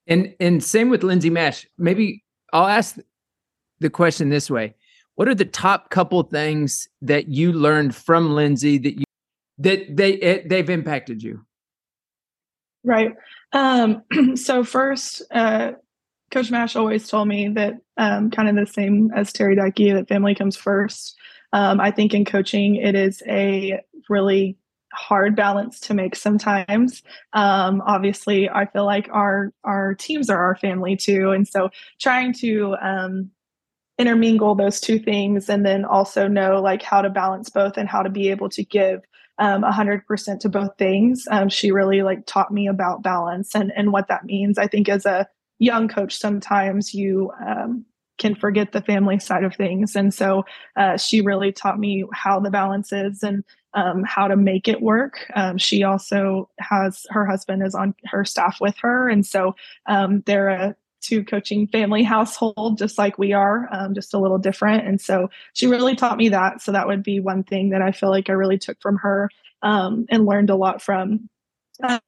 and 0.07 0.35
and 0.41 0.63
same 0.63 0.91
with 0.91 1.03
Lindsay 1.03 1.31
Mash. 1.31 1.67
Maybe 1.79 2.25
I'll 2.53 2.67
ask 2.67 2.97
the 3.81 3.91
question 3.91 4.29
this 4.29 4.51
way: 4.51 4.75
What 5.15 5.29
are 5.29 5.35
the 5.35 5.45
top 5.45 5.91
couple 5.91 6.23
things 6.23 6.89
that 7.01 7.29
you 7.29 7.53
learned 7.53 7.95
from 7.95 8.35
Lindsay 8.35 8.79
that 8.79 8.99
you 8.99 9.05
that 9.63 9.97
they 9.97 10.13
it, 10.15 10.49
they've 10.49 10.69
impacted 10.69 11.23
you. 11.23 11.45
Right. 12.85 13.15
Um 13.53 14.03
so 14.37 14.65
first 14.65 15.23
uh 15.31 15.73
coach 16.31 16.51
mash 16.51 16.77
always 16.77 17.09
told 17.09 17.29
me 17.29 17.49
that 17.49 17.75
um 17.97 18.31
kind 18.31 18.49
of 18.49 18.57
the 18.57 18.71
same 18.71 19.11
as 19.15 19.33
terry 19.33 19.57
Dykey, 19.57 19.95
that 19.95 20.09
family 20.09 20.35
comes 20.35 20.57
first. 20.57 21.17
Um 21.53 21.81
i 21.81 21.91
think 21.91 22.15
in 22.15 22.25
coaching 22.25 22.77
it 22.77 22.95
is 22.95 23.23
a 23.29 23.81
really 24.09 24.57
hard 24.93 25.35
balance 25.37 25.81
to 25.81 25.95
make 25.95 26.17
sometimes. 26.17 27.03
Um 27.33 27.83
obviously 27.87 28.51
i 28.51 28.67
feel 28.67 28.85
like 28.85 29.09
our 29.13 29.53
our 29.65 29.95
teams 29.95 30.29
are 30.29 30.43
our 30.43 30.57
family 30.57 30.97
too 30.97 31.31
and 31.31 31.47
so 31.47 31.71
trying 32.01 32.33
to 32.35 32.75
um 32.83 33.31
intermingle 33.99 34.55
those 34.55 34.81
two 34.81 34.99
things 34.99 35.49
and 35.49 35.65
then 35.65 35.85
also 35.85 36.27
know 36.27 36.61
like 36.61 36.83
how 36.83 37.03
to 37.03 37.11
balance 37.11 37.51
both 37.51 37.77
and 37.77 37.89
how 37.89 38.03
to 38.03 38.11
be 38.11 38.31
able 38.31 38.49
to 38.49 38.65
give 38.65 39.01
um, 39.39 39.63
100% 39.63 40.41
to 40.41 40.49
both 40.49 40.77
things. 40.79 41.27
Um, 41.31 41.49
she 41.49 41.73
really 41.73 42.03
like 42.03 42.27
taught 42.27 42.53
me 42.53 42.67
about 42.69 43.03
balance 43.03 43.55
and, 43.55 43.73
and 43.77 43.93
what 43.93 44.09
that 44.09 44.25
means. 44.25 44.59
I 44.59 44.67
think 44.67 44.89
as 44.89 45.07
a 45.07 45.29
young 45.59 45.89
coach, 45.89 46.17
sometimes 46.17 46.95
you 46.95 47.33
um, 47.45 47.85
can 48.19 48.35
forget 48.35 48.73
the 48.73 48.83
family 48.83 49.19
side 49.19 49.45
of 49.45 49.55
things. 49.55 49.97
And 49.97 50.13
so 50.13 50.45
uh, 50.77 50.97
she 50.97 51.21
really 51.21 51.53
taught 51.53 51.79
me 51.79 52.05
how 52.13 52.41
the 52.41 52.51
balance 52.51 52.93
is 52.93 53.23
and 53.23 53.43
um, 53.75 54.05
how 54.05 54.29
to 54.29 54.37
make 54.37 54.69
it 54.69 54.83
work. 54.83 55.31
Um, 55.35 55.57
she 55.59 55.83
also 55.83 56.51
has 56.59 57.07
her 57.11 57.25
husband 57.25 57.63
is 57.67 57.75
on 57.75 57.95
her 58.05 58.25
staff 58.25 58.59
with 58.61 58.77
her. 58.79 59.09
And 59.09 59.27
so 59.27 59.57
um, 59.87 60.23
they're 60.27 60.49
a 60.49 60.77
two 61.03 61.25
coaching 61.25 61.67
family 61.67 62.03
household, 62.03 62.79
just 62.79 62.97
like 62.97 63.19
we 63.19 63.33
are, 63.33 63.69
um, 63.73 63.95
just 63.95 64.15
a 64.15 64.19
little 64.19 64.39
different. 64.39 64.87
And 64.87 65.01
so 65.01 65.29
she 65.53 65.67
really 65.67 65.97
taught 65.97 66.17
me 66.17 66.29
that. 66.31 66.61
So 66.63 66.73
that 66.73 66.87
would 66.87 67.03
be 67.03 67.21
one 67.21 67.43
thing 67.45 67.71
that 67.71 67.83
I 67.83 67.93
feel 67.93 68.11
like 68.11 68.31
I 68.31 68.35
really 68.35 68.59
took 68.59 68.81
from 68.81 68.97
her 68.99 69.29
um, 69.63 70.07
and 70.09 70.27
learned 70.27 70.51
a 70.51 70.57
lot 70.57 70.81
from. 70.81 71.29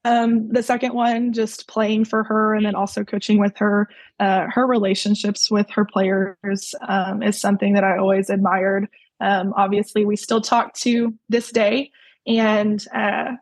Um, 0.04 0.48
the 0.50 0.62
second 0.62 0.94
one, 0.94 1.32
just 1.32 1.66
playing 1.66 2.04
for 2.04 2.22
her 2.24 2.54
and 2.54 2.64
then 2.64 2.74
also 2.74 3.02
coaching 3.02 3.38
with 3.38 3.56
her. 3.58 3.88
Uh, 4.20 4.46
her 4.48 4.66
relationships 4.66 5.50
with 5.50 5.68
her 5.70 5.84
players 5.84 6.74
um, 6.86 7.22
is 7.22 7.40
something 7.40 7.74
that 7.74 7.84
I 7.84 7.98
always 7.98 8.30
admired. 8.30 8.88
Um, 9.20 9.52
obviously, 9.56 10.04
we 10.04 10.16
still 10.16 10.40
talk 10.40 10.74
to 10.74 11.14
this 11.28 11.50
day. 11.50 11.90
And 12.26 12.84
uh, 12.94 13.32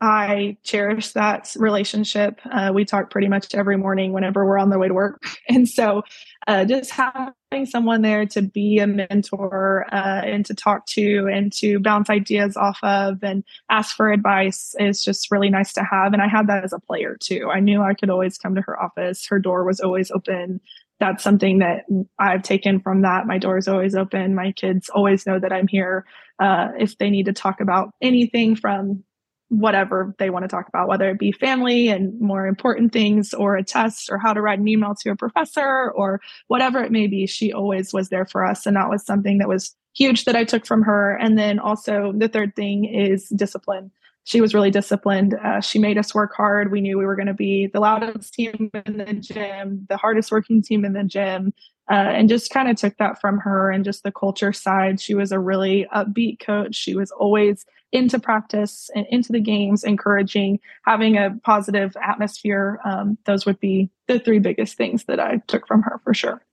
I 0.00 0.56
cherish 0.62 1.12
that 1.12 1.52
relationship. 1.58 2.40
Uh, 2.44 2.70
we 2.72 2.84
talk 2.84 3.10
pretty 3.10 3.26
much 3.26 3.52
every 3.54 3.76
morning 3.76 4.12
whenever 4.12 4.46
we're 4.46 4.58
on 4.58 4.70
the 4.70 4.78
way 4.78 4.88
to 4.88 4.94
work. 4.94 5.22
And 5.50 5.66
so 5.66 6.02
uh, 6.46 6.66
just 6.66 6.90
having 6.90 7.64
someone 7.64 8.02
there 8.02 8.26
to 8.26 8.42
be 8.42 8.78
a 8.78 8.86
mentor 8.86 9.86
uh, 9.90 10.20
and 10.24 10.44
to 10.44 10.54
talk 10.54 10.84
to 10.88 11.26
and 11.32 11.50
to 11.54 11.80
bounce 11.80 12.10
ideas 12.10 12.54
off 12.54 12.78
of 12.82 13.22
and 13.22 13.42
ask 13.70 13.96
for 13.96 14.12
advice 14.12 14.74
is 14.78 15.02
just 15.02 15.30
really 15.30 15.48
nice 15.48 15.72
to 15.72 15.82
have. 15.82 16.12
And 16.12 16.20
I 16.20 16.28
had 16.28 16.46
that 16.48 16.64
as 16.64 16.74
a 16.74 16.78
player 16.78 17.16
too. 17.18 17.48
I 17.50 17.60
knew 17.60 17.80
I 17.80 17.94
could 17.94 18.10
always 18.10 18.36
come 18.36 18.54
to 18.56 18.60
her 18.60 18.80
office, 18.80 19.26
her 19.26 19.38
door 19.38 19.64
was 19.64 19.80
always 19.80 20.10
open. 20.10 20.60
That's 21.00 21.24
something 21.24 21.60
that 21.60 21.84
I've 22.18 22.42
taken 22.42 22.80
from 22.80 23.02
that. 23.02 23.26
My 23.26 23.38
door 23.38 23.56
is 23.56 23.68
always 23.68 23.94
open. 23.94 24.34
My 24.34 24.52
kids 24.52 24.90
always 24.90 25.26
know 25.26 25.38
that 25.38 25.52
I'm 25.52 25.68
here. 25.68 26.04
Uh, 26.38 26.68
if 26.78 26.98
they 26.98 27.08
need 27.08 27.26
to 27.26 27.32
talk 27.32 27.60
about 27.60 27.94
anything 28.02 28.54
from 28.54 29.02
whatever 29.48 30.14
they 30.18 30.30
want 30.30 30.44
to 30.44 30.48
talk 30.48 30.68
about, 30.68 30.88
whether 30.88 31.08
it 31.08 31.18
be 31.18 31.32
family 31.32 31.88
and 31.88 32.18
more 32.20 32.46
important 32.46 32.92
things 32.92 33.32
or 33.32 33.56
a 33.56 33.64
test 33.64 34.10
or 34.10 34.18
how 34.18 34.32
to 34.32 34.42
write 34.42 34.58
an 34.58 34.68
email 34.68 34.94
to 34.94 35.10
a 35.10 35.16
professor 35.16 35.90
or 35.92 36.20
whatever 36.48 36.82
it 36.82 36.92
may 36.92 37.06
be. 37.06 37.26
She 37.26 37.52
always 37.52 37.92
was 37.92 38.10
there 38.10 38.26
for 38.26 38.44
us. 38.44 38.66
And 38.66 38.76
that 38.76 38.90
was 38.90 39.04
something 39.04 39.38
that 39.38 39.48
was 39.48 39.74
huge 39.96 40.24
that 40.26 40.36
I 40.36 40.44
took 40.44 40.66
from 40.66 40.82
her. 40.82 41.16
And 41.16 41.38
then 41.38 41.58
also 41.58 42.12
the 42.14 42.28
third 42.28 42.54
thing 42.56 42.84
is 42.84 43.28
discipline. 43.30 43.90
She 44.24 44.42
was 44.42 44.52
really 44.52 44.70
disciplined. 44.70 45.34
Uh, 45.42 45.62
she 45.62 45.78
made 45.78 45.96
us 45.96 46.14
work 46.14 46.34
hard. 46.36 46.70
We 46.70 46.82
knew 46.82 46.98
we 46.98 47.06
were 47.06 47.16
going 47.16 47.28
to 47.28 47.34
be 47.34 47.68
the 47.68 47.80
loudest 47.80 48.34
team 48.34 48.70
in 48.84 48.98
the 48.98 49.14
gym, 49.14 49.86
the 49.88 49.96
hardest 49.96 50.30
working 50.30 50.60
team 50.60 50.84
in 50.84 50.92
the 50.92 51.04
gym, 51.04 51.54
uh, 51.90 51.94
and 51.94 52.28
just 52.28 52.52
kind 52.52 52.68
of 52.68 52.76
took 52.76 52.98
that 52.98 53.18
from 53.22 53.38
her 53.38 53.70
and 53.70 53.86
just 53.86 54.02
the 54.02 54.12
culture 54.12 54.52
side. 54.52 55.00
She 55.00 55.14
was 55.14 55.32
a 55.32 55.40
really 55.40 55.86
upbeat 55.94 56.40
coach. 56.40 56.74
She 56.74 56.94
was 56.94 57.10
always 57.10 57.64
into 57.92 58.18
practice 58.18 58.90
and 58.94 59.06
into 59.10 59.32
the 59.32 59.40
games, 59.40 59.84
encouraging, 59.84 60.60
having 60.84 61.16
a 61.16 61.34
positive 61.42 61.96
atmosphere. 62.02 62.80
Um, 62.84 63.18
those 63.24 63.46
would 63.46 63.60
be 63.60 63.90
the 64.06 64.18
three 64.18 64.38
biggest 64.38 64.76
things 64.76 65.04
that 65.04 65.20
I 65.20 65.40
took 65.46 65.66
from 65.66 65.82
her 65.82 66.00
for 66.04 66.12
sure. 66.14 66.44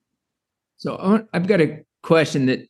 So 0.78 1.26
I've 1.32 1.46
got 1.46 1.60
a 1.60 1.84
question 2.02 2.46
that 2.46 2.68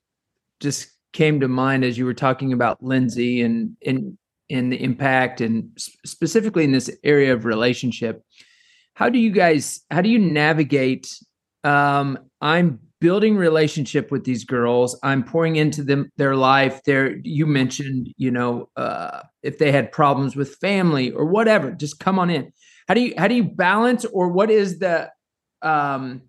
just 0.60 0.90
came 1.12 1.40
to 1.40 1.48
mind 1.48 1.84
as 1.84 1.96
you 1.98 2.04
were 2.04 2.14
talking 2.14 2.52
about 2.52 2.82
Lindsay 2.82 3.42
and 3.42 3.76
and 3.84 4.16
and 4.48 4.72
the 4.72 4.80
impact 4.80 5.40
and 5.40 5.70
specifically 6.04 6.62
in 6.62 6.72
this 6.72 6.90
area 7.02 7.32
of 7.32 7.44
relationship. 7.44 8.22
How 8.94 9.08
do 9.08 9.18
you 9.18 9.30
guys 9.30 9.80
how 9.90 10.02
do 10.02 10.08
you 10.08 10.18
navigate 10.18 11.18
um, 11.64 12.18
I'm 12.40 12.78
building 13.00 13.36
relationship 13.36 14.10
with 14.10 14.24
these 14.24 14.44
girls. 14.44 14.98
I'm 15.02 15.22
pouring 15.22 15.56
into 15.56 15.82
them 15.82 16.10
their 16.16 16.36
life. 16.36 16.82
There, 16.84 17.16
you 17.22 17.46
mentioned, 17.46 18.12
you 18.16 18.30
know, 18.30 18.68
uh, 18.76 19.22
if 19.42 19.58
they 19.58 19.70
had 19.70 19.92
problems 19.92 20.34
with 20.34 20.56
family 20.56 21.10
or 21.10 21.26
whatever, 21.26 21.72
just 21.72 22.00
come 22.00 22.18
on 22.18 22.30
in. 22.30 22.52
How 22.88 22.94
do 22.94 23.00
you 23.00 23.14
how 23.18 23.28
do 23.28 23.34
you 23.34 23.44
balance, 23.44 24.04
or 24.04 24.28
what 24.28 24.50
is 24.50 24.78
the, 24.78 25.10
um, 25.60 26.22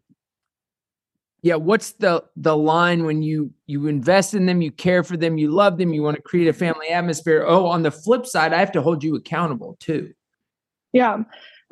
yeah, 1.44 1.56
what's 1.56 1.92
the 1.94 2.24
the 2.36 2.58
line 2.58 3.06
when 3.06 3.22
you 3.22 3.54
you 3.68 3.88
invest 3.88 4.34
in 4.34 4.48
them, 4.48 4.62
you 4.62 4.72
care 4.72 5.04
for 5.04 5.16
them, 5.18 5.38
you 5.38 5.52
love 5.52 5.78
them, 5.78 5.94
you 5.94 6.02
want 6.02 6.16
to 6.16 6.22
create 6.22 6.48
a 6.48 6.54
family 6.54 6.88
atmosphere. 6.90 7.46
Oh, 7.48 7.68
on 7.68 7.84
the 7.84 7.92
flip 7.92 8.26
side, 8.26 8.54
I 8.54 8.60
have 8.60 8.72
to 8.72 8.82
hold 8.82 9.04
you 9.04 9.16
accountable 9.16 9.78
too. 9.80 10.14
Yeah. 10.94 11.20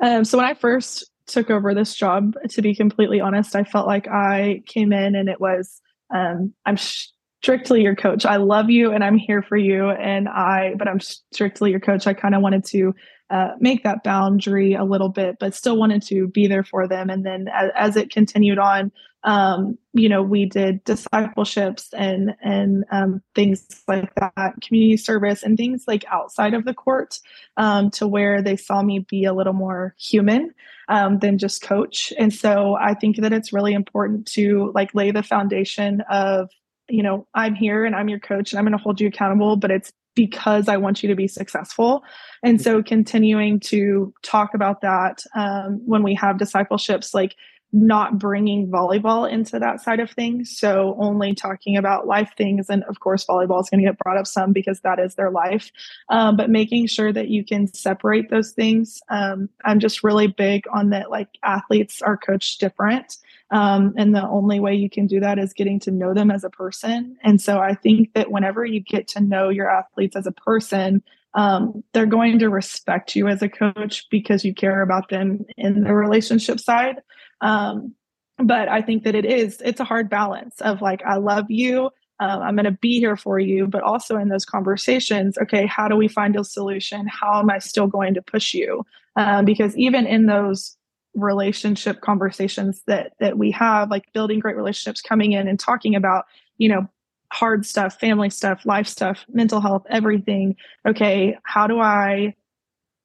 Um, 0.00 0.24
so 0.24 0.38
when 0.38 0.46
I 0.46 0.54
first 0.54 1.10
took 1.26 1.50
over 1.50 1.74
this 1.74 1.94
job, 1.94 2.34
to 2.50 2.62
be 2.62 2.74
completely 2.74 3.20
honest, 3.20 3.56
I 3.56 3.64
felt 3.64 3.86
like 3.86 4.08
I 4.08 4.62
came 4.66 4.92
in 4.92 5.14
and 5.14 5.28
it 5.28 5.40
was, 5.40 5.80
um, 6.14 6.54
I'm 6.64 6.76
strictly 6.76 7.82
your 7.82 7.96
coach. 7.96 8.24
I 8.24 8.36
love 8.36 8.70
you 8.70 8.92
and 8.92 9.04
I'm 9.04 9.18
here 9.18 9.42
for 9.42 9.56
you. 9.56 9.90
And 9.90 10.28
I, 10.28 10.74
but 10.78 10.88
I'm 10.88 11.00
strictly 11.00 11.70
your 11.70 11.80
coach. 11.80 12.06
I 12.06 12.14
kind 12.14 12.34
of 12.34 12.42
wanted 12.42 12.64
to 12.66 12.94
uh, 13.30 13.50
make 13.58 13.82
that 13.82 14.04
boundary 14.04 14.74
a 14.74 14.84
little 14.84 15.08
bit, 15.08 15.36
but 15.40 15.54
still 15.54 15.76
wanted 15.76 16.02
to 16.02 16.28
be 16.28 16.46
there 16.46 16.64
for 16.64 16.86
them. 16.86 17.10
And 17.10 17.26
then 17.26 17.48
as, 17.52 17.70
as 17.74 17.96
it 17.96 18.10
continued 18.10 18.58
on, 18.58 18.92
um, 19.26 19.76
you 19.92 20.08
know, 20.08 20.22
we 20.22 20.46
did 20.46 20.82
discipleships 20.84 21.92
and 21.92 22.34
and 22.40 22.84
um, 22.92 23.22
things 23.34 23.82
like 23.88 24.14
that, 24.14 24.54
community 24.62 24.96
service 24.96 25.42
and 25.42 25.56
things 25.56 25.84
like 25.86 26.04
outside 26.10 26.54
of 26.54 26.64
the 26.64 26.72
court, 26.72 27.18
um, 27.56 27.90
to 27.90 28.06
where 28.06 28.40
they 28.40 28.56
saw 28.56 28.82
me 28.82 29.00
be 29.00 29.24
a 29.24 29.34
little 29.34 29.52
more 29.52 29.94
human 29.98 30.54
um, 30.88 31.18
than 31.18 31.38
just 31.38 31.60
coach. 31.60 32.12
And 32.18 32.32
so 32.32 32.76
I 32.80 32.94
think 32.94 33.16
that 33.16 33.32
it's 33.32 33.52
really 33.52 33.74
important 33.74 34.26
to 34.28 34.70
like 34.74 34.94
lay 34.94 35.10
the 35.10 35.24
foundation 35.24 36.02
of, 36.08 36.48
you 36.88 37.02
know, 37.02 37.26
I'm 37.34 37.56
here 37.56 37.84
and 37.84 37.96
I'm 37.96 38.08
your 38.08 38.20
coach 38.20 38.52
and 38.52 38.60
I'm 38.60 38.64
going 38.64 38.78
to 38.78 38.82
hold 38.82 39.00
you 39.00 39.08
accountable, 39.08 39.56
but 39.56 39.72
it's 39.72 39.92
because 40.14 40.68
I 40.68 40.76
want 40.76 41.02
you 41.02 41.08
to 41.08 41.16
be 41.16 41.28
successful. 41.28 42.02
And 42.42 42.62
so 42.62 42.82
continuing 42.82 43.60
to 43.60 44.14
talk 44.22 44.54
about 44.54 44.80
that 44.80 45.22
um, 45.34 45.82
when 45.84 46.02
we 46.02 46.14
have 46.14 46.38
discipleships, 46.38 47.12
like 47.12 47.34
not 47.72 48.18
bringing 48.18 48.68
volleyball 48.68 49.30
into 49.30 49.58
that 49.58 49.80
side 49.80 50.00
of 50.00 50.10
things. 50.10 50.56
So 50.56 50.96
only 50.98 51.34
talking 51.34 51.76
about 51.76 52.06
life 52.06 52.30
things. 52.36 52.70
And 52.70 52.84
of 52.84 53.00
course, 53.00 53.26
volleyball 53.26 53.60
is 53.60 53.68
going 53.68 53.84
to 53.84 53.90
get 53.90 53.98
brought 53.98 54.16
up 54.16 54.26
some 54.26 54.52
because 54.52 54.80
that 54.80 54.98
is 54.98 55.14
their 55.14 55.30
life. 55.30 55.70
Um, 56.08 56.36
but 56.36 56.48
making 56.48 56.86
sure 56.86 57.12
that 57.12 57.28
you 57.28 57.44
can 57.44 57.66
separate 57.72 58.30
those 58.30 58.52
things. 58.52 59.00
Um, 59.10 59.48
I'm 59.64 59.80
just 59.80 60.04
really 60.04 60.28
big 60.28 60.64
on 60.72 60.90
that, 60.90 61.10
like 61.10 61.28
athletes 61.42 62.00
are 62.02 62.16
coached 62.16 62.60
different. 62.60 63.16
Um, 63.50 63.94
and 63.96 64.14
the 64.14 64.26
only 64.26 64.58
way 64.58 64.74
you 64.74 64.90
can 64.90 65.06
do 65.06 65.20
that 65.20 65.38
is 65.38 65.52
getting 65.52 65.78
to 65.80 65.90
know 65.90 66.14
them 66.14 66.30
as 66.30 66.44
a 66.44 66.50
person. 66.50 67.16
And 67.22 67.40
so 67.40 67.58
I 67.58 67.74
think 67.74 68.14
that 68.14 68.30
whenever 68.30 68.64
you 68.64 68.80
get 68.80 69.06
to 69.08 69.20
know 69.20 69.48
your 69.48 69.70
athletes 69.70 70.16
as 70.16 70.26
a 70.26 70.32
person, 70.32 71.02
um, 71.36 71.84
they're 71.92 72.06
going 72.06 72.38
to 72.40 72.48
respect 72.48 73.14
you 73.14 73.28
as 73.28 73.42
a 73.42 73.48
coach 73.48 74.06
because 74.10 74.44
you 74.44 74.54
care 74.54 74.82
about 74.82 75.10
them 75.10 75.44
in 75.56 75.84
the 75.84 75.94
relationship 75.94 76.58
side. 76.58 76.96
Um, 77.42 77.94
but 78.38 78.68
I 78.68 78.82
think 78.82 79.04
that 79.04 79.14
it 79.14 79.26
is, 79.26 79.60
it's 79.64 79.80
a 79.80 79.84
hard 79.84 80.10
balance 80.10 80.60
of 80.62 80.82
like, 80.82 81.02
I 81.04 81.16
love 81.16 81.50
you. 81.50 81.90
Um, 82.18 82.40
I'm 82.40 82.56
going 82.56 82.64
to 82.64 82.70
be 82.70 82.98
here 82.98 83.16
for 83.16 83.38
you, 83.38 83.66
but 83.66 83.82
also 83.82 84.16
in 84.16 84.30
those 84.30 84.46
conversations, 84.46 85.36
okay, 85.36 85.66
how 85.66 85.86
do 85.86 85.96
we 85.96 86.08
find 86.08 86.36
a 86.36 86.44
solution? 86.44 87.06
How 87.06 87.38
am 87.38 87.50
I 87.50 87.58
still 87.58 87.86
going 87.86 88.14
to 88.14 88.22
push 88.22 88.54
you? 88.54 88.84
Um, 89.16 89.44
because 89.44 89.76
even 89.76 90.06
in 90.06 90.24
those 90.24 90.76
relationship 91.14 92.00
conversations 92.00 92.82
that 92.86 93.12
that 93.20 93.38
we 93.38 93.50
have, 93.50 93.90
like 93.90 94.12
building 94.12 94.38
great 94.38 94.56
relationships, 94.56 95.02
coming 95.02 95.32
in 95.32 95.48
and 95.48 95.58
talking 95.58 95.94
about, 95.94 96.24
you 96.56 96.68
know, 96.68 96.86
hard 97.32 97.66
stuff, 97.66 97.98
family 97.98 98.30
stuff, 98.30 98.64
life 98.64 98.86
stuff, 98.86 99.24
mental 99.28 99.60
health, 99.60 99.84
everything. 99.90 100.56
Okay, 100.86 101.36
how 101.44 101.66
do 101.66 101.80
I 101.80 102.34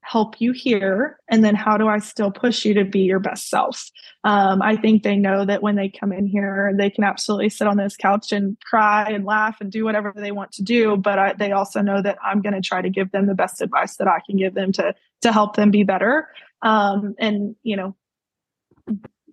help 0.03 0.41
you 0.41 0.51
here? 0.51 1.19
And 1.29 1.43
then 1.43 1.53
how 1.53 1.77
do 1.77 1.87
i 1.87 1.99
still 1.99 2.31
push 2.31 2.65
you 2.65 2.73
to 2.73 2.83
be 2.83 3.01
your 3.01 3.19
best 3.19 3.49
self? 3.49 3.89
Um, 4.23 4.61
i 4.61 4.75
think 4.75 5.03
they 5.03 5.15
know 5.15 5.45
that 5.45 5.61
when 5.61 5.75
they 5.75 5.89
come 5.89 6.11
in 6.11 6.25
here 6.25 6.73
they 6.75 6.89
can 6.89 7.03
absolutely 7.03 7.49
sit 7.49 7.67
on 7.67 7.77
this 7.77 7.95
couch 7.95 8.31
and 8.31 8.57
cry 8.61 9.09
and 9.09 9.25
laugh 9.25 9.57
and 9.61 9.71
do 9.71 9.83
whatever 9.85 10.11
they 10.15 10.31
want 10.31 10.51
to 10.53 10.63
do. 10.63 10.97
But 10.97 11.19
I, 11.19 11.33
they 11.33 11.51
also 11.51 11.81
know 11.81 12.01
that 12.01 12.17
i'm 12.23 12.41
going 12.41 12.53
to 12.53 12.61
try 12.61 12.81
to 12.81 12.89
give 12.89 13.11
them 13.11 13.27
the 13.27 13.35
best 13.35 13.61
advice 13.61 13.97
that 13.97 14.07
i 14.07 14.19
can 14.25 14.37
give 14.37 14.55
them 14.55 14.71
to 14.73 14.95
to 15.21 15.31
help 15.31 15.55
them 15.55 15.69
be 15.69 15.83
better. 15.83 16.29
Um, 16.63 17.15
and 17.19 17.55
you 17.63 17.75
know 17.75 17.95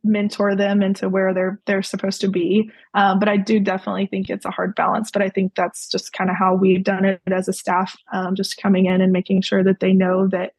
mentor 0.05 0.55
them 0.55 0.83
into 0.83 1.09
where 1.09 1.33
they're 1.35 1.61
they're 1.67 1.83
supposed 1.83 2.21
to 2.21 2.29
be 2.29 2.71
um, 2.95 3.19
but 3.19 3.29
i 3.29 3.37
do 3.37 3.59
definitely 3.61 4.07
think 4.07 4.29
it's 4.29 4.45
a 4.45 4.51
hard 4.51 4.75
balance 4.75 5.11
but 5.11 5.23
i 5.23 5.29
think 5.29 5.55
that's 5.55 5.89
just 5.89 6.13
kind 6.13 6.31
of 6.31 6.37
how 6.37 6.55
we've 6.55 6.85
done 6.85 7.05
it 7.05 7.21
as 7.29 7.49
a 7.49 7.53
staff 7.53 7.97
um, 8.13 8.35
just 8.35 8.57
coming 8.57 8.87
in 8.87 9.01
and 9.01 9.13
making 9.13 9.41
sure 9.41 9.63
that 9.63 9.81
they 9.81 9.93
know 9.93 10.29
that 10.29 10.53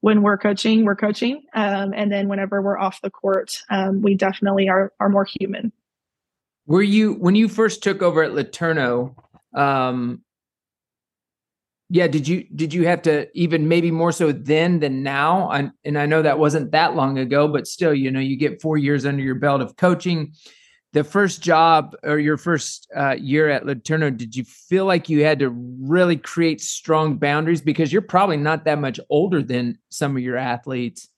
when 0.00 0.22
we're 0.22 0.38
coaching, 0.38 0.84
we're 0.84 0.96
coaching. 0.96 1.42
Um, 1.54 1.92
and 1.94 2.10
then 2.10 2.28
whenever 2.28 2.62
we're 2.62 2.78
off 2.78 3.00
the 3.02 3.10
court, 3.10 3.62
um, 3.70 4.02
we 4.02 4.14
definitely 4.14 4.68
are, 4.68 4.92
are 4.98 5.08
more 5.08 5.26
human. 5.26 5.72
Were 6.66 6.82
you, 6.82 7.14
when 7.14 7.34
you 7.34 7.48
first 7.48 7.82
took 7.82 8.02
over 8.02 8.22
at 8.22 8.32
LeTourneau? 8.32 9.14
Yeah, 11.90 12.06
did 12.06 12.26
you, 12.26 12.46
did 12.54 12.72
you 12.72 12.86
have 12.86 13.02
to 13.02 13.28
even 13.34 13.68
maybe 13.68 13.90
more 13.90 14.12
so 14.12 14.32
then 14.32 14.78
than 14.78 15.02
now? 15.02 15.50
And, 15.50 15.72
and 15.84 15.98
I 15.98 16.06
know 16.06 16.22
that 16.22 16.38
wasn't 16.38 16.70
that 16.72 16.94
long 16.94 17.18
ago, 17.18 17.48
but 17.48 17.66
still, 17.66 17.92
you 17.92 18.10
know, 18.10 18.20
you 18.20 18.36
get 18.36 18.62
four 18.62 18.78
years 18.78 19.04
under 19.04 19.22
your 19.22 19.34
belt 19.34 19.60
of 19.60 19.76
coaching 19.76 20.32
the 20.92 21.04
first 21.04 21.40
job 21.40 21.94
or 22.02 22.18
your 22.18 22.36
first 22.36 22.90
uh, 22.96 23.14
year 23.18 23.48
at 23.48 23.64
LeTourneau, 23.64 24.16
did 24.16 24.34
you 24.34 24.44
feel 24.44 24.86
like 24.86 25.08
you 25.08 25.24
had 25.24 25.38
to 25.38 25.50
really 25.50 26.16
create 26.16 26.60
strong 26.60 27.16
boundaries 27.16 27.60
because 27.60 27.92
you're 27.92 28.02
probably 28.02 28.36
not 28.36 28.64
that 28.64 28.78
much 28.78 28.98
older 29.08 29.42
than 29.42 29.78
some 29.90 30.16
of 30.16 30.22
your 30.22 30.36
athletes? 30.36 31.08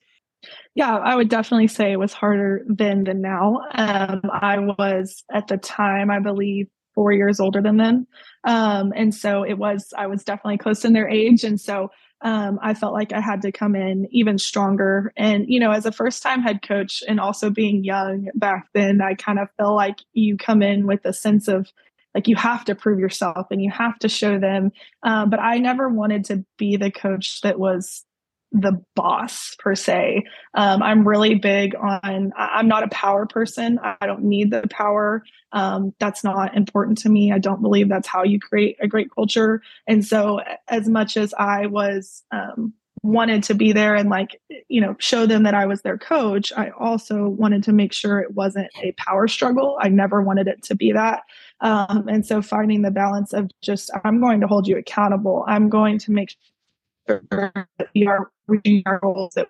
Yeah, 0.74 0.96
I 0.96 1.14
would 1.14 1.28
definitely 1.28 1.68
say 1.68 1.92
it 1.92 1.98
was 1.98 2.12
harder 2.12 2.64
then 2.66 3.04
than 3.04 3.22
now. 3.22 3.60
Um, 3.72 4.22
I 4.30 4.58
was 4.58 5.24
at 5.32 5.46
the 5.46 5.56
time, 5.56 6.10
I 6.10 6.18
believe, 6.18 6.68
four 6.94 7.12
years 7.12 7.40
older 7.40 7.62
than 7.62 7.76
them, 7.76 8.06
um, 8.44 8.92
and 8.94 9.14
so 9.14 9.42
it 9.42 9.54
was. 9.54 9.92
I 9.96 10.06
was 10.06 10.24
definitely 10.24 10.58
close 10.58 10.84
in 10.84 10.92
their 10.92 11.08
age, 11.08 11.44
and 11.44 11.60
so 11.60 11.90
um, 12.22 12.60
I 12.62 12.74
felt 12.74 12.94
like 12.94 13.12
I 13.12 13.20
had 13.20 13.42
to 13.42 13.52
come 13.52 13.74
in 13.74 14.06
even 14.10 14.38
stronger. 14.38 15.12
And, 15.16 15.44
you 15.48 15.58
know, 15.58 15.72
as 15.72 15.86
a 15.86 15.92
first 15.92 16.22
time 16.22 16.40
head 16.40 16.62
coach 16.62 17.02
and 17.06 17.18
also 17.18 17.50
being 17.50 17.84
young 17.84 18.28
back 18.34 18.68
then, 18.74 19.00
I 19.02 19.14
kind 19.14 19.38
of 19.38 19.48
feel 19.58 19.74
like 19.74 19.98
you 20.12 20.36
come 20.36 20.62
in 20.62 20.86
with 20.86 21.04
a 21.04 21.12
sense 21.12 21.48
of 21.48 21.68
like 22.14 22.28
you 22.28 22.36
have 22.36 22.64
to 22.66 22.74
prove 22.74 23.00
yourself 23.00 23.46
and 23.50 23.62
you 23.62 23.70
have 23.70 23.98
to 24.00 24.08
show 24.08 24.38
them. 24.38 24.70
Um, 25.02 25.30
but 25.30 25.40
I 25.40 25.58
never 25.58 25.88
wanted 25.88 26.24
to 26.26 26.44
be 26.58 26.76
the 26.76 26.90
coach 26.90 27.40
that 27.40 27.58
was 27.58 28.04
the 28.52 28.82
boss 28.94 29.56
per 29.58 29.74
se. 29.74 30.24
Um, 30.54 30.82
I'm 30.82 31.06
really 31.06 31.34
big 31.34 31.74
on, 31.74 32.32
I'm 32.36 32.68
not 32.68 32.82
a 32.82 32.88
power 32.88 33.26
person. 33.26 33.78
I 33.82 34.06
don't 34.06 34.24
need 34.24 34.50
the 34.50 34.68
power. 34.68 35.24
Um, 35.52 35.94
that's 35.98 36.22
not 36.22 36.54
important 36.56 36.98
to 36.98 37.08
me. 37.08 37.32
I 37.32 37.38
don't 37.38 37.62
believe 37.62 37.88
that's 37.88 38.08
how 38.08 38.22
you 38.22 38.38
create 38.38 38.76
a 38.80 38.86
great 38.86 39.10
culture. 39.14 39.62
And 39.86 40.04
so, 40.04 40.40
as 40.68 40.88
much 40.88 41.16
as 41.16 41.34
I 41.34 41.66
was, 41.66 42.22
um, 42.30 42.74
wanted 43.04 43.42
to 43.42 43.54
be 43.54 43.72
there 43.72 43.96
and 43.96 44.08
like 44.08 44.40
you 44.68 44.80
know 44.80 44.94
show 45.00 45.26
them 45.26 45.42
that 45.42 45.54
i 45.54 45.66
was 45.66 45.82
their 45.82 45.98
coach 45.98 46.52
i 46.56 46.70
also 46.78 47.26
wanted 47.26 47.60
to 47.60 47.72
make 47.72 47.92
sure 47.92 48.20
it 48.20 48.34
wasn't 48.34 48.68
a 48.80 48.92
power 48.92 49.26
struggle 49.26 49.76
i 49.80 49.88
never 49.88 50.22
wanted 50.22 50.46
it 50.46 50.62
to 50.62 50.76
be 50.76 50.92
that 50.92 51.22
um, 51.62 52.06
and 52.08 52.24
so 52.24 52.40
finding 52.40 52.82
the 52.82 52.92
balance 52.92 53.32
of 53.32 53.50
just 53.60 53.90
i'm 54.04 54.20
going 54.20 54.40
to 54.40 54.46
hold 54.46 54.68
you 54.68 54.78
accountable 54.78 55.44
i'm 55.48 55.68
going 55.68 55.98
to 55.98 56.12
make 56.12 56.36
we 57.94 58.06
are 58.06 58.30
reaching 58.46 58.82
our 58.86 58.98
goals 58.98 59.34
that 59.34 59.48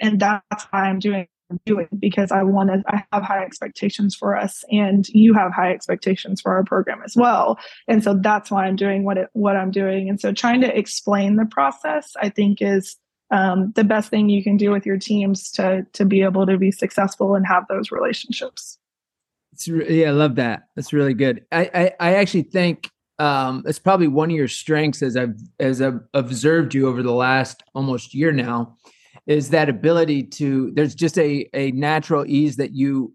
and 0.00 0.20
that's 0.20 0.64
why 0.70 0.84
I'm 0.84 0.98
doing 0.98 1.28
doing 1.64 1.88
because 1.98 2.32
I 2.32 2.42
want 2.42 2.70
to 2.70 2.82
I 2.88 3.04
have 3.12 3.22
high 3.22 3.44
expectations 3.44 4.14
for 4.14 4.36
us 4.36 4.64
and 4.70 5.08
you 5.10 5.34
have 5.34 5.52
high 5.52 5.72
expectations 5.72 6.40
for 6.40 6.52
our 6.52 6.64
program 6.64 7.02
as 7.04 7.16
well. 7.16 7.58
And 7.86 8.02
so 8.02 8.14
that's 8.14 8.50
why 8.50 8.66
I'm 8.66 8.76
doing 8.76 9.04
what 9.04 9.18
it 9.18 9.28
what 9.32 9.56
I'm 9.56 9.70
doing. 9.70 10.08
And 10.08 10.20
so 10.20 10.32
trying 10.32 10.60
to 10.62 10.76
explain 10.76 11.36
the 11.36 11.46
process 11.46 12.12
I 12.20 12.30
think 12.30 12.60
is 12.60 12.96
um, 13.30 13.72
the 13.74 13.84
best 13.84 14.10
thing 14.10 14.28
you 14.28 14.42
can 14.42 14.56
do 14.56 14.70
with 14.70 14.86
your 14.86 14.98
teams 14.98 15.50
to 15.52 15.86
to 15.92 16.04
be 16.04 16.22
able 16.22 16.46
to 16.46 16.58
be 16.58 16.70
successful 16.70 17.34
and 17.34 17.46
have 17.46 17.64
those 17.68 17.90
relationships. 17.90 18.78
Re- 19.66 20.02
yeah, 20.02 20.08
I 20.08 20.12
love 20.12 20.34
that. 20.34 20.68
That's 20.74 20.92
really 20.92 21.14
good. 21.14 21.44
I, 21.50 21.70
I 21.74 21.92
I 22.00 22.14
actually 22.16 22.42
think 22.42 22.90
um, 23.18 23.62
it's 23.66 23.78
probably 23.78 24.08
one 24.08 24.30
of 24.30 24.36
your 24.36 24.48
strengths 24.48 25.02
as 25.02 25.16
I've 25.16 25.38
as 25.58 25.80
I've 25.80 26.00
observed 26.14 26.74
you 26.74 26.88
over 26.88 27.02
the 27.02 27.12
last 27.12 27.62
almost 27.74 28.14
year 28.14 28.32
now, 28.32 28.76
is 29.26 29.50
that 29.50 29.68
ability 29.68 30.24
to 30.24 30.70
there's 30.72 30.94
just 30.94 31.18
a 31.18 31.48
a 31.54 31.70
natural 31.72 32.26
ease 32.26 32.56
that 32.56 32.72
you 32.72 33.14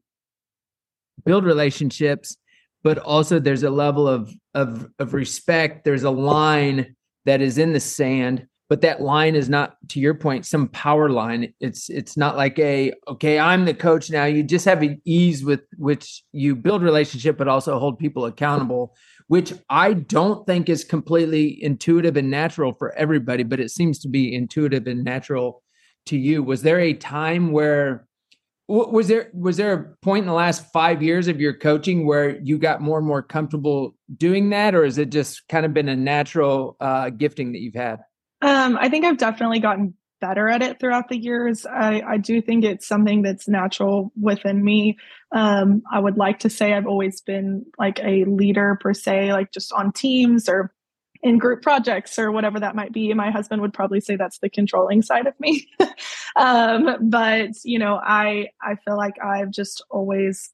build 1.23 1.45
relationships, 1.45 2.37
but 2.83 2.97
also 2.97 3.39
there's 3.39 3.63
a 3.63 3.69
level 3.69 4.07
of 4.07 4.33
of 4.55 4.87
of 4.97 5.13
respect. 5.13 5.85
There's 5.85 6.03
a 6.03 6.11
line 6.11 6.95
that 7.25 7.41
is 7.41 7.59
in 7.59 7.73
the 7.73 7.79
sand, 7.79 8.47
but 8.71 8.79
that 8.79 9.01
line 9.01 9.35
is 9.35 9.49
not 9.49 9.75
to 9.89 9.99
your 9.99 10.13
point 10.13 10.45
some 10.45 10.69
power 10.69 11.09
line. 11.09 11.53
It's 11.59 11.89
it's 11.89 12.15
not 12.15 12.37
like 12.37 12.57
a 12.57 12.93
okay, 13.05 13.37
I'm 13.37 13.65
the 13.65 13.73
coach 13.73 14.09
now. 14.09 14.23
You 14.23 14.43
just 14.43 14.63
have 14.63 14.81
an 14.81 15.01
ease 15.03 15.43
with 15.43 15.59
which 15.77 16.23
you 16.31 16.55
build 16.55 16.81
relationship, 16.81 17.37
but 17.37 17.49
also 17.49 17.77
hold 17.79 17.99
people 17.99 18.23
accountable 18.23 18.95
which 19.27 19.53
I 19.69 19.93
don't 19.93 20.45
think 20.45 20.67
is 20.67 20.83
completely 20.83 21.63
intuitive 21.63 22.17
and 22.17 22.29
natural 22.29 22.73
for 22.73 22.93
everybody, 22.97 23.43
but 23.43 23.61
it 23.61 23.71
seems 23.71 23.97
to 23.99 24.09
be 24.09 24.35
intuitive 24.35 24.87
and 24.87 25.05
natural 25.05 25.63
to 26.07 26.17
you. 26.17 26.43
Was 26.43 26.63
there 26.63 26.81
a 26.81 26.93
time 26.93 27.53
where 27.53 28.05
was 28.67 29.07
there 29.07 29.29
was 29.33 29.55
there 29.57 29.73
a 29.73 29.83
point 30.01 30.23
in 30.23 30.27
the 30.27 30.33
last 30.33 30.69
five 30.73 31.01
years 31.01 31.29
of 31.29 31.39
your 31.39 31.53
coaching 31.53 32.05
where 32.05 32.41
you 32.41 32.57
got 32.57 32.81
more 32.81 32.97
and 32.97 33.07
more 33.07 33.21
comfortable 33.21 33.95
doing 34.17 34.49
that, 34.51 34.75
or 34.75 34.85
has 34.85 34.97
it 34.97 35.11
just 35.11 35.47
kind 35.49 35.65
of 35.65 35.73
been 35.73 35.89
a 35.89 35.95
natural 35.95 36.77
uh, 36.79 37.09
gifting 37.09 37.51
that 37.51 37.59
you've 37.59 37.75
had? 37.75 37.99
Um, 38.41 38.77
I 38.79 38.89
think 38.89 39.05
I've 39.05 39.17
definitely 39.17 39.59
gotten 39.59 39.93
better 40.19 40.47
at 40.47 40.61
it 40.61 40.79
throughout 40.79 41.09
the 41.09 41.17
years. 41.17 41.65
I, 41.65 42.01
I 42.01 42.17
do 42.17 42.41
think 42.41 42.63
it's 42.63 42.87
something 42.87 43.23
that's 43.23 43.47
natural 43.47 44.11
within 44.19 44.63
me. 44.63 44.97
Um, 45.31 45.81
I 45.91 45.99
would 45.99 46.17
like 46.17 46.39
to 46.39 46.49
say 46.49 46.73
I've 46.73 46.87
always 46.87 47.21
been 47.21 47.65
like 47.77 47.99
a 47.99 48.23
leader 48.25 48.77
per 48.79 48.93
se, 48.93 49.33
like 49.33 49.51
just 49.51 49.73
on 49.73 49.91
teams 49.91 50.47
or 50.47 50.73
in 51.23 51.37
group 51.37 51.61
projects 51.61 52.17
or 52.17 52.31
whatever 52.31 52.59
that 52.59 52.75
might 52.75 52.93
be. 52.93 53.13
My 53.13 53.31
husband 53.31 53.61
would 53.61 53.73
probably 53.73 53.99
say 53.99 54.15
that's 54.15 54.39
the 54.39 54.49
controlling 54.49 55.01
side 55.01 55.27
of 55.27 55.39
me. 55.39 55.67
um, 56.35 56.97
but 57.01 57.49
you 57.63 57.79
know, 57.79 57.99
I 58.01 58.47
I 58.61 58.75
feel 58.85 58.97
like 58.97 59.15
I've 59.23 59.51
just 59.51 59.83
always 59.89 60.51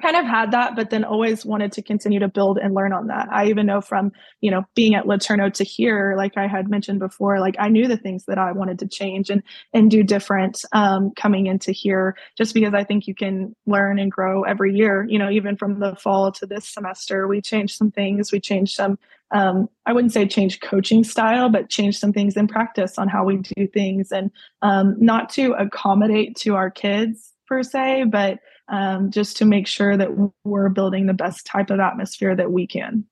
kind 0.00 0.16
of 0.16 0.24
had 0.24 0.52
that, 0.52 0.76
but 0.76 0.90
then 0.90 1.04
always 1.04 1.44
wanted 1.44 1.72
to 1.72 1.82
continue 1.82 2.20
to 2.20 2.28
build 2.28 2.58
and 2.58 2.74
learn 2.74 2.92
on 2.92 3.08
that. 3.08 3.28
I 3.32 3.46
even 3.46 3.66
know 3.66 3.80
from, 3.80 4.12
you 4.40 4.50
know, 4.50 4.64
being 4.74 4.94
at 4.94 5.06
LeTourneau 5.06 5.52
to 5.54 5.64
here, 5.64 6.14
like 6.16 6.36
I 6.36 6.46
had 6.46 6.70
mentioned 6.70 7.00
before, 7.00 7.40
like 7.40 7.56
I 7.58 7.68
knew 7.68 7.88
the 7.88 7.96
things 7.96 8.24
that 8.26 8.38
I 8.38 8.52
wanted 8.52 8.78
to 8.80 8.86
change 8.86 9.28
and 9.28 9.42
and 9.72 9.90
do 9.90 10.04
different 10.04 10.64
um, 10.72 11.10
coming 11.16 11.46
into 11.46 11.72
here, 11.72 12.16
just 12.36 12.54
because 12.54 12.74
I 12.74 12.84
think 12.84 13.08
you 13.08 13.14
can 13.14 13.56
learn 13.66 13.98
and 13.98 14.10
grow 14.10 14.44
every 14.44 14.74
year. 14.74 15.04
You 15.08 15.18
know, 15.18 15.30
even 15.30 15.56
from 15.56 15.80
the 15.80 15.96
fall 15.96 16.30
to 16.32 16.46
this 16.46 16.68
semester, 16.68 17.26
we 17.26 17.40
changed 17.40 17.76
some 17.76 17.90
things. 17.90 18.30
We 18.30 18.40
changed 18.40 18.74
some. 18.74 18.98
Um, 19.30 19.68
I 19.84 19.92
wouldn't 19.92 20.12
say 20.14 20.26
change 20.26 20.60
coaching 20.60 21.04
style, 21.04 21.50
but 21.50 21.68
change 21.68 21.98
some 21.98 22.12
things 22.12 22.36
in 22.36 22.48
practice 22.48 22.98
on 22.98 23.08
how 23.08 23.24
we 23.24 23.38
do 23.38 23.66
things, 23.66 24.12
and 24.12 24.30
um, 24.62 24.94
not 24.98 25.28
to 25.30 25.54
accommodate 25.54 26.36
to 26.36 26.54
our 26.54 26.70
kids 26.70 27.32
per 27.48 27.62
se, 27.62 28.04
but 28.10 28.38
um, 28.68 29.10
just 29.10 29.36
to 29.38 29.44
make 29.44 29.66
sure 29.66 29.96
that 29.96 30.10
we're 30.44 30.68
building 30.68 31.06
the 31.06 31.14
best 31.14 31.46
type 31.46 31.70
of 31.70 31.80
atmosphere 31.80 32.36
that 32.36 32.52
we 32.52 32.66
can. 32.66 33.04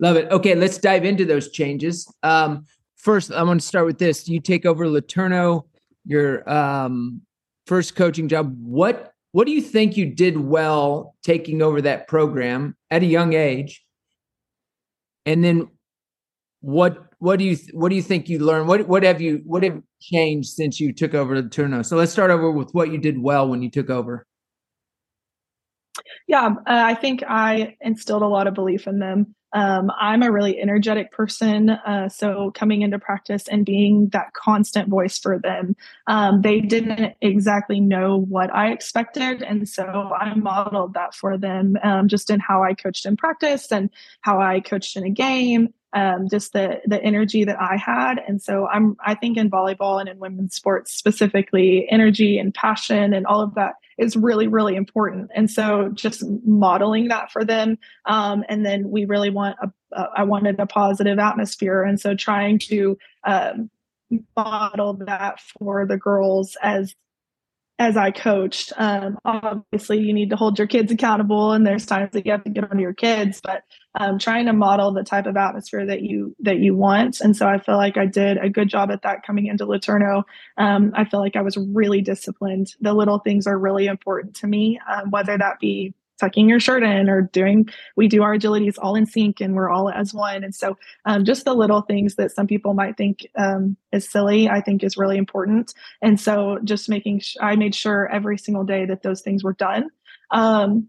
Love 0.00 0.16
it. 0.16 0.30
Okay, 0.30 0.54
let's 0.54 0.78
dive 0.78 1.04
into 1.04 1.24
those 1.24 1.50
changes. 1.50 2.10
Um, 2.22 2.64
first, 2.96 3.30
I 3.30 3.42
want 3.42 3.60
to 3.60 3.66
start 3.66 3.86
with 3.86 3.98
this. 3.98 4.28
You 4.28 4.40
take 4.40 4.64
over 4.64 4.86
LeTourneau, 4.86 5.64
your 6.04 6.48
um, 6.50 7.22
first 7.66 7.96
coaching 7.96 8.28
job. 8.28 8.56
What 8.60 9.12
what 9.32 9.46
do 9.46 9.52
you 9.52 9.60
think 9.60 9.98
you 9.98 10.06
did 10.06 10.38
well 10.38 11.14
taking 11.22 11.60
over 11.60 11.82
that 11.82 12.08
program 12.08 12.74
at 12.90 13.02
a 13.02 13.06
young 13.06 13.34
age? 13.34 13.84
And 15.26 15.44
then 15.44 15.68
what 16.60 16.98
what 17.18 17.38
do 17.38 17.44
you 17.44 17.56
what 17.72 17.88
do 17.88 17.96
you 17.96 18.02
think 18.02 18.28
you 18.28 18.38
learned? 18.38 18.68
What 18.68 18.88
what 18.88 19.02
have 19.02 19.20
you 19.20 19.42
what 19.44 19.62
have 19.62 19.80
changed 20.00 20.50
since 20.50 20.80
you 20.80 20.92
took 20.92 21.14
over 21.14 21.40
the 21.40 21.48
Turno? 21.48 21.84
So 21.84 21.96
let's 21.96 22.12
start 22.12 22.30
over 22.30 22.50
with 22.50 22.70
what 22.72 22.90
you 22.90 22.98
did 22.98 23.20
well 23.20 23.48
when 23.48 23.62
you 23.62 23.70
took 23.70 23.90
over. 23.90 24.26
Yeah, 26.28 26.46
uh, 26.46 26.52
I 26.66 26.94
think 26.94 27.22
I 27.26 27.76
instilled 27.80 28.22
a 28.22 28.26
lot 28.26 28.46
of 28.46 28.54
belief 28.54 28.86
in 28.86 28.98
them. 28.98 29.34
Um, 29.52 29.90
I'm 29.98 30.22
a 30.22 30.30
really 30.30 30.60
energetic 30.60 31.12
person, 31.12 31.70
uh, 31.70 32.10
so 32.10 32.50
coming 32.54 32.82
into 32.82 32.98
practice 32.98 33.48
and 33.48 33.64
being 33.64 34.08
that 34.08 34.34
constant 34.34 34.88
voice 34.88 35.18
for 35.18 35.38
them, 35.38 35.76
um, 36.08 36.42
they 36.42 36.60
didn't 36.60 37.14
exactly 37.22 37.80
know 37.80 38.18
what 38.28 38.54
I 38.54 38.70
expected, 38.72 39.42
and 39.42 39.66
so 39.66 39.84
I 39.84 40.34
modeled 40.34 40.92
that 40.94 41.14
for 41.14 41.38
them, 41.38 41.78
um, 41.82 42.08
just 42.08 42.28
in 42.28 42.40
how 42.40 42.64
I 42.64 42.74
coached 42.74 43.06
in 43.06 43.16
practice 43.16 43.72
and 43.72 43.88
how 44.20 44.40
I 44.40 44.60
coached 44.60 44.96
in 44.96 45.04
a 45.04 45.10
game, 45.10 45.72
um, 45.96 46.28
just 46.28 46.52
the 46.52 46.82
the 46.84 47.02
energy 47.02 47.44
that 47.44 47.60
I 47.60 47.76
had. 47.76 48.22
And 48.28 48.40
so 48.40 48.68
I'm 48.68 48.96
I 49.04 49.14
think 49.14 49.38
in 49.38 49.50
volleyball 49.50 49.98
and 49.98 50.08
in 50.08 50.18
women's 50.18 50.54
sports 50.54 50.92
specifically, 50.92 51.88
energy 51.90 52.38
and 52.38 52.52
passion 52.52 53.14
and 53.14 53.26
all 53.26 53.40
of 53.40 53.54
that 53.54 53.76
is 53.96 54.14
really 54.14 54.46
really 54.46 54.76
important. 54.76 55.30
And 55.34 55.50
so 55.50 55.90
just 55.94 56.22
modeling 56.44 57.08
that 57.08 57.32
for 57.32 57.46
them, 57.46 57.78
um, 58.04 58.44
and 58.48 58.64
then 58.64 58.90
we 58.90 59.06
really 59.06 59.30
want 59.30 59.56
I 60.14 60.24
wanted 60.24 60.60
a 60.60 60.66
positive 60.66 61.18
atmosphere, 61.18 61.82
and 61.82 61.98
so 61.98 62.14
trying 62.14 62.58
to 62.70 62.98
um, 63.24 63.70
model 64.36 64.92
that 65.06 65.40
for 65.40 65.86
the 65.86 65.96
girls 65.96 66.58
as 66.62 66.94
as 67.78 67.96
I 67.96 68.10
coached. 68.10 68.72
Um, 68.76 69.18
obviously, 69.24 69.98
you 69.98 70.12
need 70.12 70.30
to 70.30 70.36
hold 70.36 70.58
your 70.58 70.66
kids 70.66 70.90
accountable, 70.90 71.52
and 71.52 71.66
there's 71.66 71.86
times 71.86 72.12
that 72.12 72.24
you 72.24 72.32
have 72.32 72.44
to 72.44 72.50
get 72.50 72.70
on 72.70 72.78
your 72.78 72.94
kids. 72.94 73.40
But 73.42 73.62
um, 73.98 74.18
trying 74.18 74.46
to 74.46 74.52
model 74.52 74.92
the 74.92 75.02
type 75.02 75.26
of 75.26 75.36
atmosphere 75.36 75.86
that 75.86 76.02
you 76.02 76.34
that 76.40 76.58
you 76.58 76.74
want, 76.74 77.20
and 77.20 77.36
so 77.36 77.46
I 77.46 77.58
feel 77.58 77.76
like 77.76 77.96
I 77.96 78.06
did 78.06 78.38
a 78.38 78.48
good 78.48 78.68
job 78.68 78.90
at 78.90 79.02
that 79.02 79.26
coming 79.26 79.46
into 79.46 79.66
LeTourneau. 79.66 80.22
Um, 80.56 80.92
I 80.94 81.04
feel 81.04 81.20
like 81.20 81.36
I 81.36 81.42
was 81.42 81.56
really 81.56 82.00
disciplined. 82.00 82.74
The 82.80 82.94
little 82.94 83.18
things 83.18 83.46
are 83.46 83.58
really 83.58 83.86
important 83.86 84.36
to 84.36 84.46
me, 84.46 84.80
um, 84.90 85.10
whether 85.10 85.36
that 85.36 85.60
be 85.60 85.94
tucking 86.18 86.48
your 86.48 86.60
shirt 86.60 86.82
in 86.82 87.08
or 87.08 87.22
doing 87.22 87.68
we 87.96 88.08
do 88.08 88.22
our 88.22 88.36
agilities 88.36 88.76
all 88.78 88.94
in 88.94 89.06
sync 89.06 89.40
and 89.40 89.54
we're 89.54 89.70
all 89.70 89.90
as 89.90 90.14
one. 90.14 90.44
And 90.44 90.54
so 90.54 90.76
um, 91.04 91.24
just 91.24 91.44
the 91.44 91.54
little 91.54 91.82
things 91.82 92.16
that 92.16 92.32
some 92.32 92.46
people 92.46 92.74
might 92.74 92.96
think 92.96 93.26
um, 93.36 93.76
is 93.92 94.08
silly 94.08 94.48
i 94.48 94.60
think 94.60 94.82
is 94.82 94.96
really 94.96 95.18
important. 95.18 95.74
And 96.02 96.20
so 96.20 96.58
just 96.64 96.88
making 96.88 97.20
sh- 97.20 97.36
i 97.40 97.56
made 97.56 97.74
sure 97.74 98.08
every 98.12 98.38
single 98.38 98.64
day 98.64 98.86
that 98.86 99.02
those 99.02 99.22
things 99.22 99.44
were 99.44 99.54
done. 99.54 99.90
Um, 100.30 100.88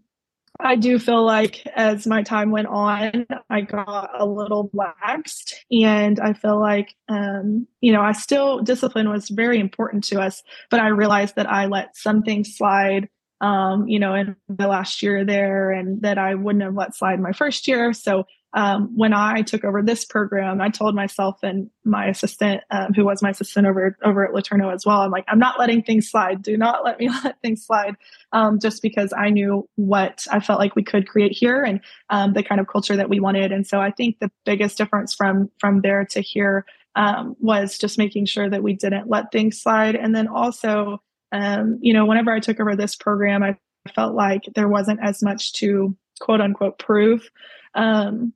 I 0.60 0.74
do 0.76 0.98
feel 0.98 1.24
like 1.24 1.64
as 1.76 2.06
my 2.06 2.22
time 2.22 2.50
went 2.50 2.66
on, 2.66 3.26
I 3.48 3.60
got 3.60 4.10
a 4.18 4.26
little 4.26 4.70
laxed, 4.70 5.54
and 5.70 6.18
I 6.18 6.32
feel 6.32 6.58
like, 6.58 6.96
um, 7.08 7.66
you 7.80 7.92
know, 7.92 8.02
I 8.02 8.12
still 8.12 8.60
discipline 8.60 9.08
was 9.08 9.28
very 9.28 9.60
important 9.60 10.02
to 10.04 10.20
us, 10.20 10.42
but 10.70 10.80
I 10.80 10.88
realized 10.88 11.36
that 11.36 11.48
I 11.48 11.66
let 11.66 11.96
some 11.96 12.22
things 12.22 12.56
slide 12.56 13.08
um, 13.40 13.88
you 13.88 13.98
know, 13.98 14.14
in 14.14 14.36
the 14.48 14.66
last 14.66 15.02
year 15.02 15.24
there 15.24 15.70
and 15.70 16.02
that 16.02 16.18
I 16.18 16.34
wouldn't 16.34 16.64
have 16.64 16.74
let 16.74 16.94
slide 16.94 17.20
my 17.20 17.32
first 17.32 17.68
year. 17.68 17.92
So 17.92 18.24
um, 18.54 18.96
when 18.96 19.12
I 19.12 19.42
took 19.42 19.62
over 19.62 19.82
this 19.82 20.04
program, 20.04 20.60
I 20.60 20.70
told 20.70 20.94
myself 20.94 21.38
and 21.42 21.68
my 21.84 22.06
assistant, 22.06 22.62
um, 22.70 22.94
who 22.94 23.04
was 23.04 23.22
my 23.22 23.30
assistant 23.30 23.66
over 23.66 23.96
over 24.02 24.24
at 24.24 24.32
LeTourneau 24.32 24.72
as 24.72 24.86
well, 24.86 25.02
I'm 25.02 25.10
like, 25.10 25.26
I'm 25.28 25.38
not 25.38 25.58
letting 25.58 25.82
things 25.82 26.10
slide. 26.10 26.42
Do 26.42 26.56
not 26.56 26.82
let 26.82 26.98
me 26.98 27.10
let 27.24 27.40
things 27.42 27.64
slide, 27.64 27.96
um, 28.32 28.58
just 28.58 28.80
because 28.80 29.12
I 29.16 29.28
knew 29.28 29.68
what 29.76 30.26
I 30.30 30.40
felt 30.40 30.60
like 30.60 30.74
we 30.76 30.82
could 30.82 31.06
create 31.06 31.32
here 31.32 31.62
and 31.62 31.80
um, 32.08 32.32
the 32.32 32.42
kind 32.42 32.60
of 32.60 32.68
culture 32.68 32.96
that 32.96 33.10
we 33.10 33.20
wanted. 33.20 33.52
And 33.52 33.66
so 33.66 33.80
I 33.80 33.90
think 33.90 34.18
the 34.18 34.30
biggest 34.46 34.78
difference 34.78 35.14
from 35.14 35.50
from 35.58 35.82
there 35.82 36.06
to 36.06 36.20
here 36.22 36.64
um, 36.96 37.36
was 37.40 37.76
just 37.76 37.98
making 37.98 38.24
sure 38.24 38.48
that 38.48 38.62
we 38.62 38.72
didn't 38.72 39.10
let 39.10 39.30
things 39.30 39.60
slide, 39.60 39.94
and 39.94 40.16
then 40.16 40.26
also 40.26 41.02
um, 41.32 41.78
you 41.80 41.92
know, 41.92 42.06
whenever 42.06 42.30
I 42.30 42.40
took 42.40 42.60
over 42.60 42.76
this 42.76 42.96
program, 42.96 43.42
I 43.42 43.56
felt 43.94 44.14
like 44.14 44.42
there 44.54 44.68
wasn't 44.68 45.00
as 45.02 45.22
much 45.22 45.52
to 45.54 45.96
quote 46.20 46.40
unquote 46.40 46.78
prove. 46.78 47.28
Um, 47.74 48.32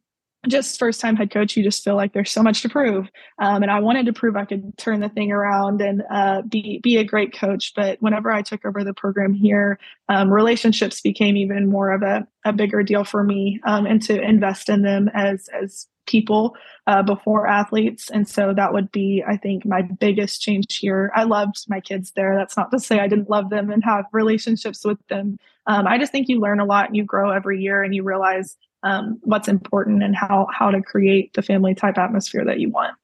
just 0.48 0.78
first 0.78 1.00
time 1.00 1.14
head 1.14 1.30
coach, 1.30 1.56
you 1.56 1.62
just 1.62 1.84
feel 1.84 1.94
like 1.94 2.12
there's 2.12 2.30
so 2.30 2.42
much 2.42 2.62
to 2.62 2.68
prove. 2.68 3.08
Um, 3.38 3.62
and 3.62 3.70
I 3.70 3.78
wanted 3.78 4.06
to 4.06 4.12
prove 4.12 4.34
I 4.34 4.44
could 4.44 4.76
turn 4.76 5.00
the 5.00 5.08
thing 5.08 5.30
around 5.30 5.80
and 5.80 6.02
uh, 6.10 6.42
be 6.42 6.80
be 6.82 6.96
a 6.96 7.04
great 7.04 7.32
coach. 7.32 7.72
But 7.76 8.02
whenever 8.02 8.30
I 8.30 8.42
took 8.42 8.64
over 8.64 8.82
the 8.82 8.94
program 8.94 9.34
here, 9.34 9.78
um, 10.08 10.32
relationships 10.32 11.00
became 11.00 11.36
even 11.36 11.68
more 11.68 11.92
of 11.92 12.02
a, 12.02 12.26
a 12.44 12.52
bigger 12.52 12.82
deal 12.82 13.04
for 13.04 13.22
me, 13.22 13.60
um, 13.64 13.86
and 13.86 14.02
to 14.02 14.20
invest 14.20 14.68
in 14.68 14.82
them 14.82 15.08
as 15.14 15.48
as 15.48 15.86
people 16.06 16.56
uh, 16.86 17.02
before 17.02 17.46
athletes. 17.46 18.10
And 18.10 18.28
so 18.28 18.52
that 18.54 18.72
would 18.72 18.90
be, 18.92 19.22
I 19.26 19.36
think, 19.36 19.64
my 19.64 19.82
biggest 19.82 20.40
change 20.42 20.78
here. 20.78 21.10
I 21.14 21.24
loved 21.24 21.64
my 21.68 21.80
kids 21.80 22.12
there. 22.16 22.36
That's 22.36 22.56
not 22.56 22.70
to 22.72 22.80
say 22.80 22.98
I 22.98 23.08
didn't 23.08 23.30
love 23.30 23.50
them 23.50 23.70
and 23.70 23.84
have 23.84 24.06
relationships 24.12 24.84
with 24.84 24.98
them. 25.08 25.38
Um, 25.66 25.86
I 25.86 25.98
just 25.98 26.12
think 26.12 26.28
you 26.28 26.40
learn 26.40 26.60
a 26.60 26.64
lot 26.64 26.88
and 26.88 26.96
you 26.96 27.04
grow 27.04 27.30
every 27.30 27.60
year 27.60 27.82
and 27.82 27.94
you 27.94 28.02
realize 28.02 28.56
um, 28.82 29.20
what's 29.22 29.48
important 29.48 30.02
and 30.02 30.16
how 30.16 30.48
how 30.52 30.70
to 30.70 30.82
create 30.82 31.32
the 31.34 31.42
family 31.42 31.74
type 31.74 31.98
atmosphere 31.98 32.44
that 32.44 32.58
you 32.58 32.68
want. 32.70 32.96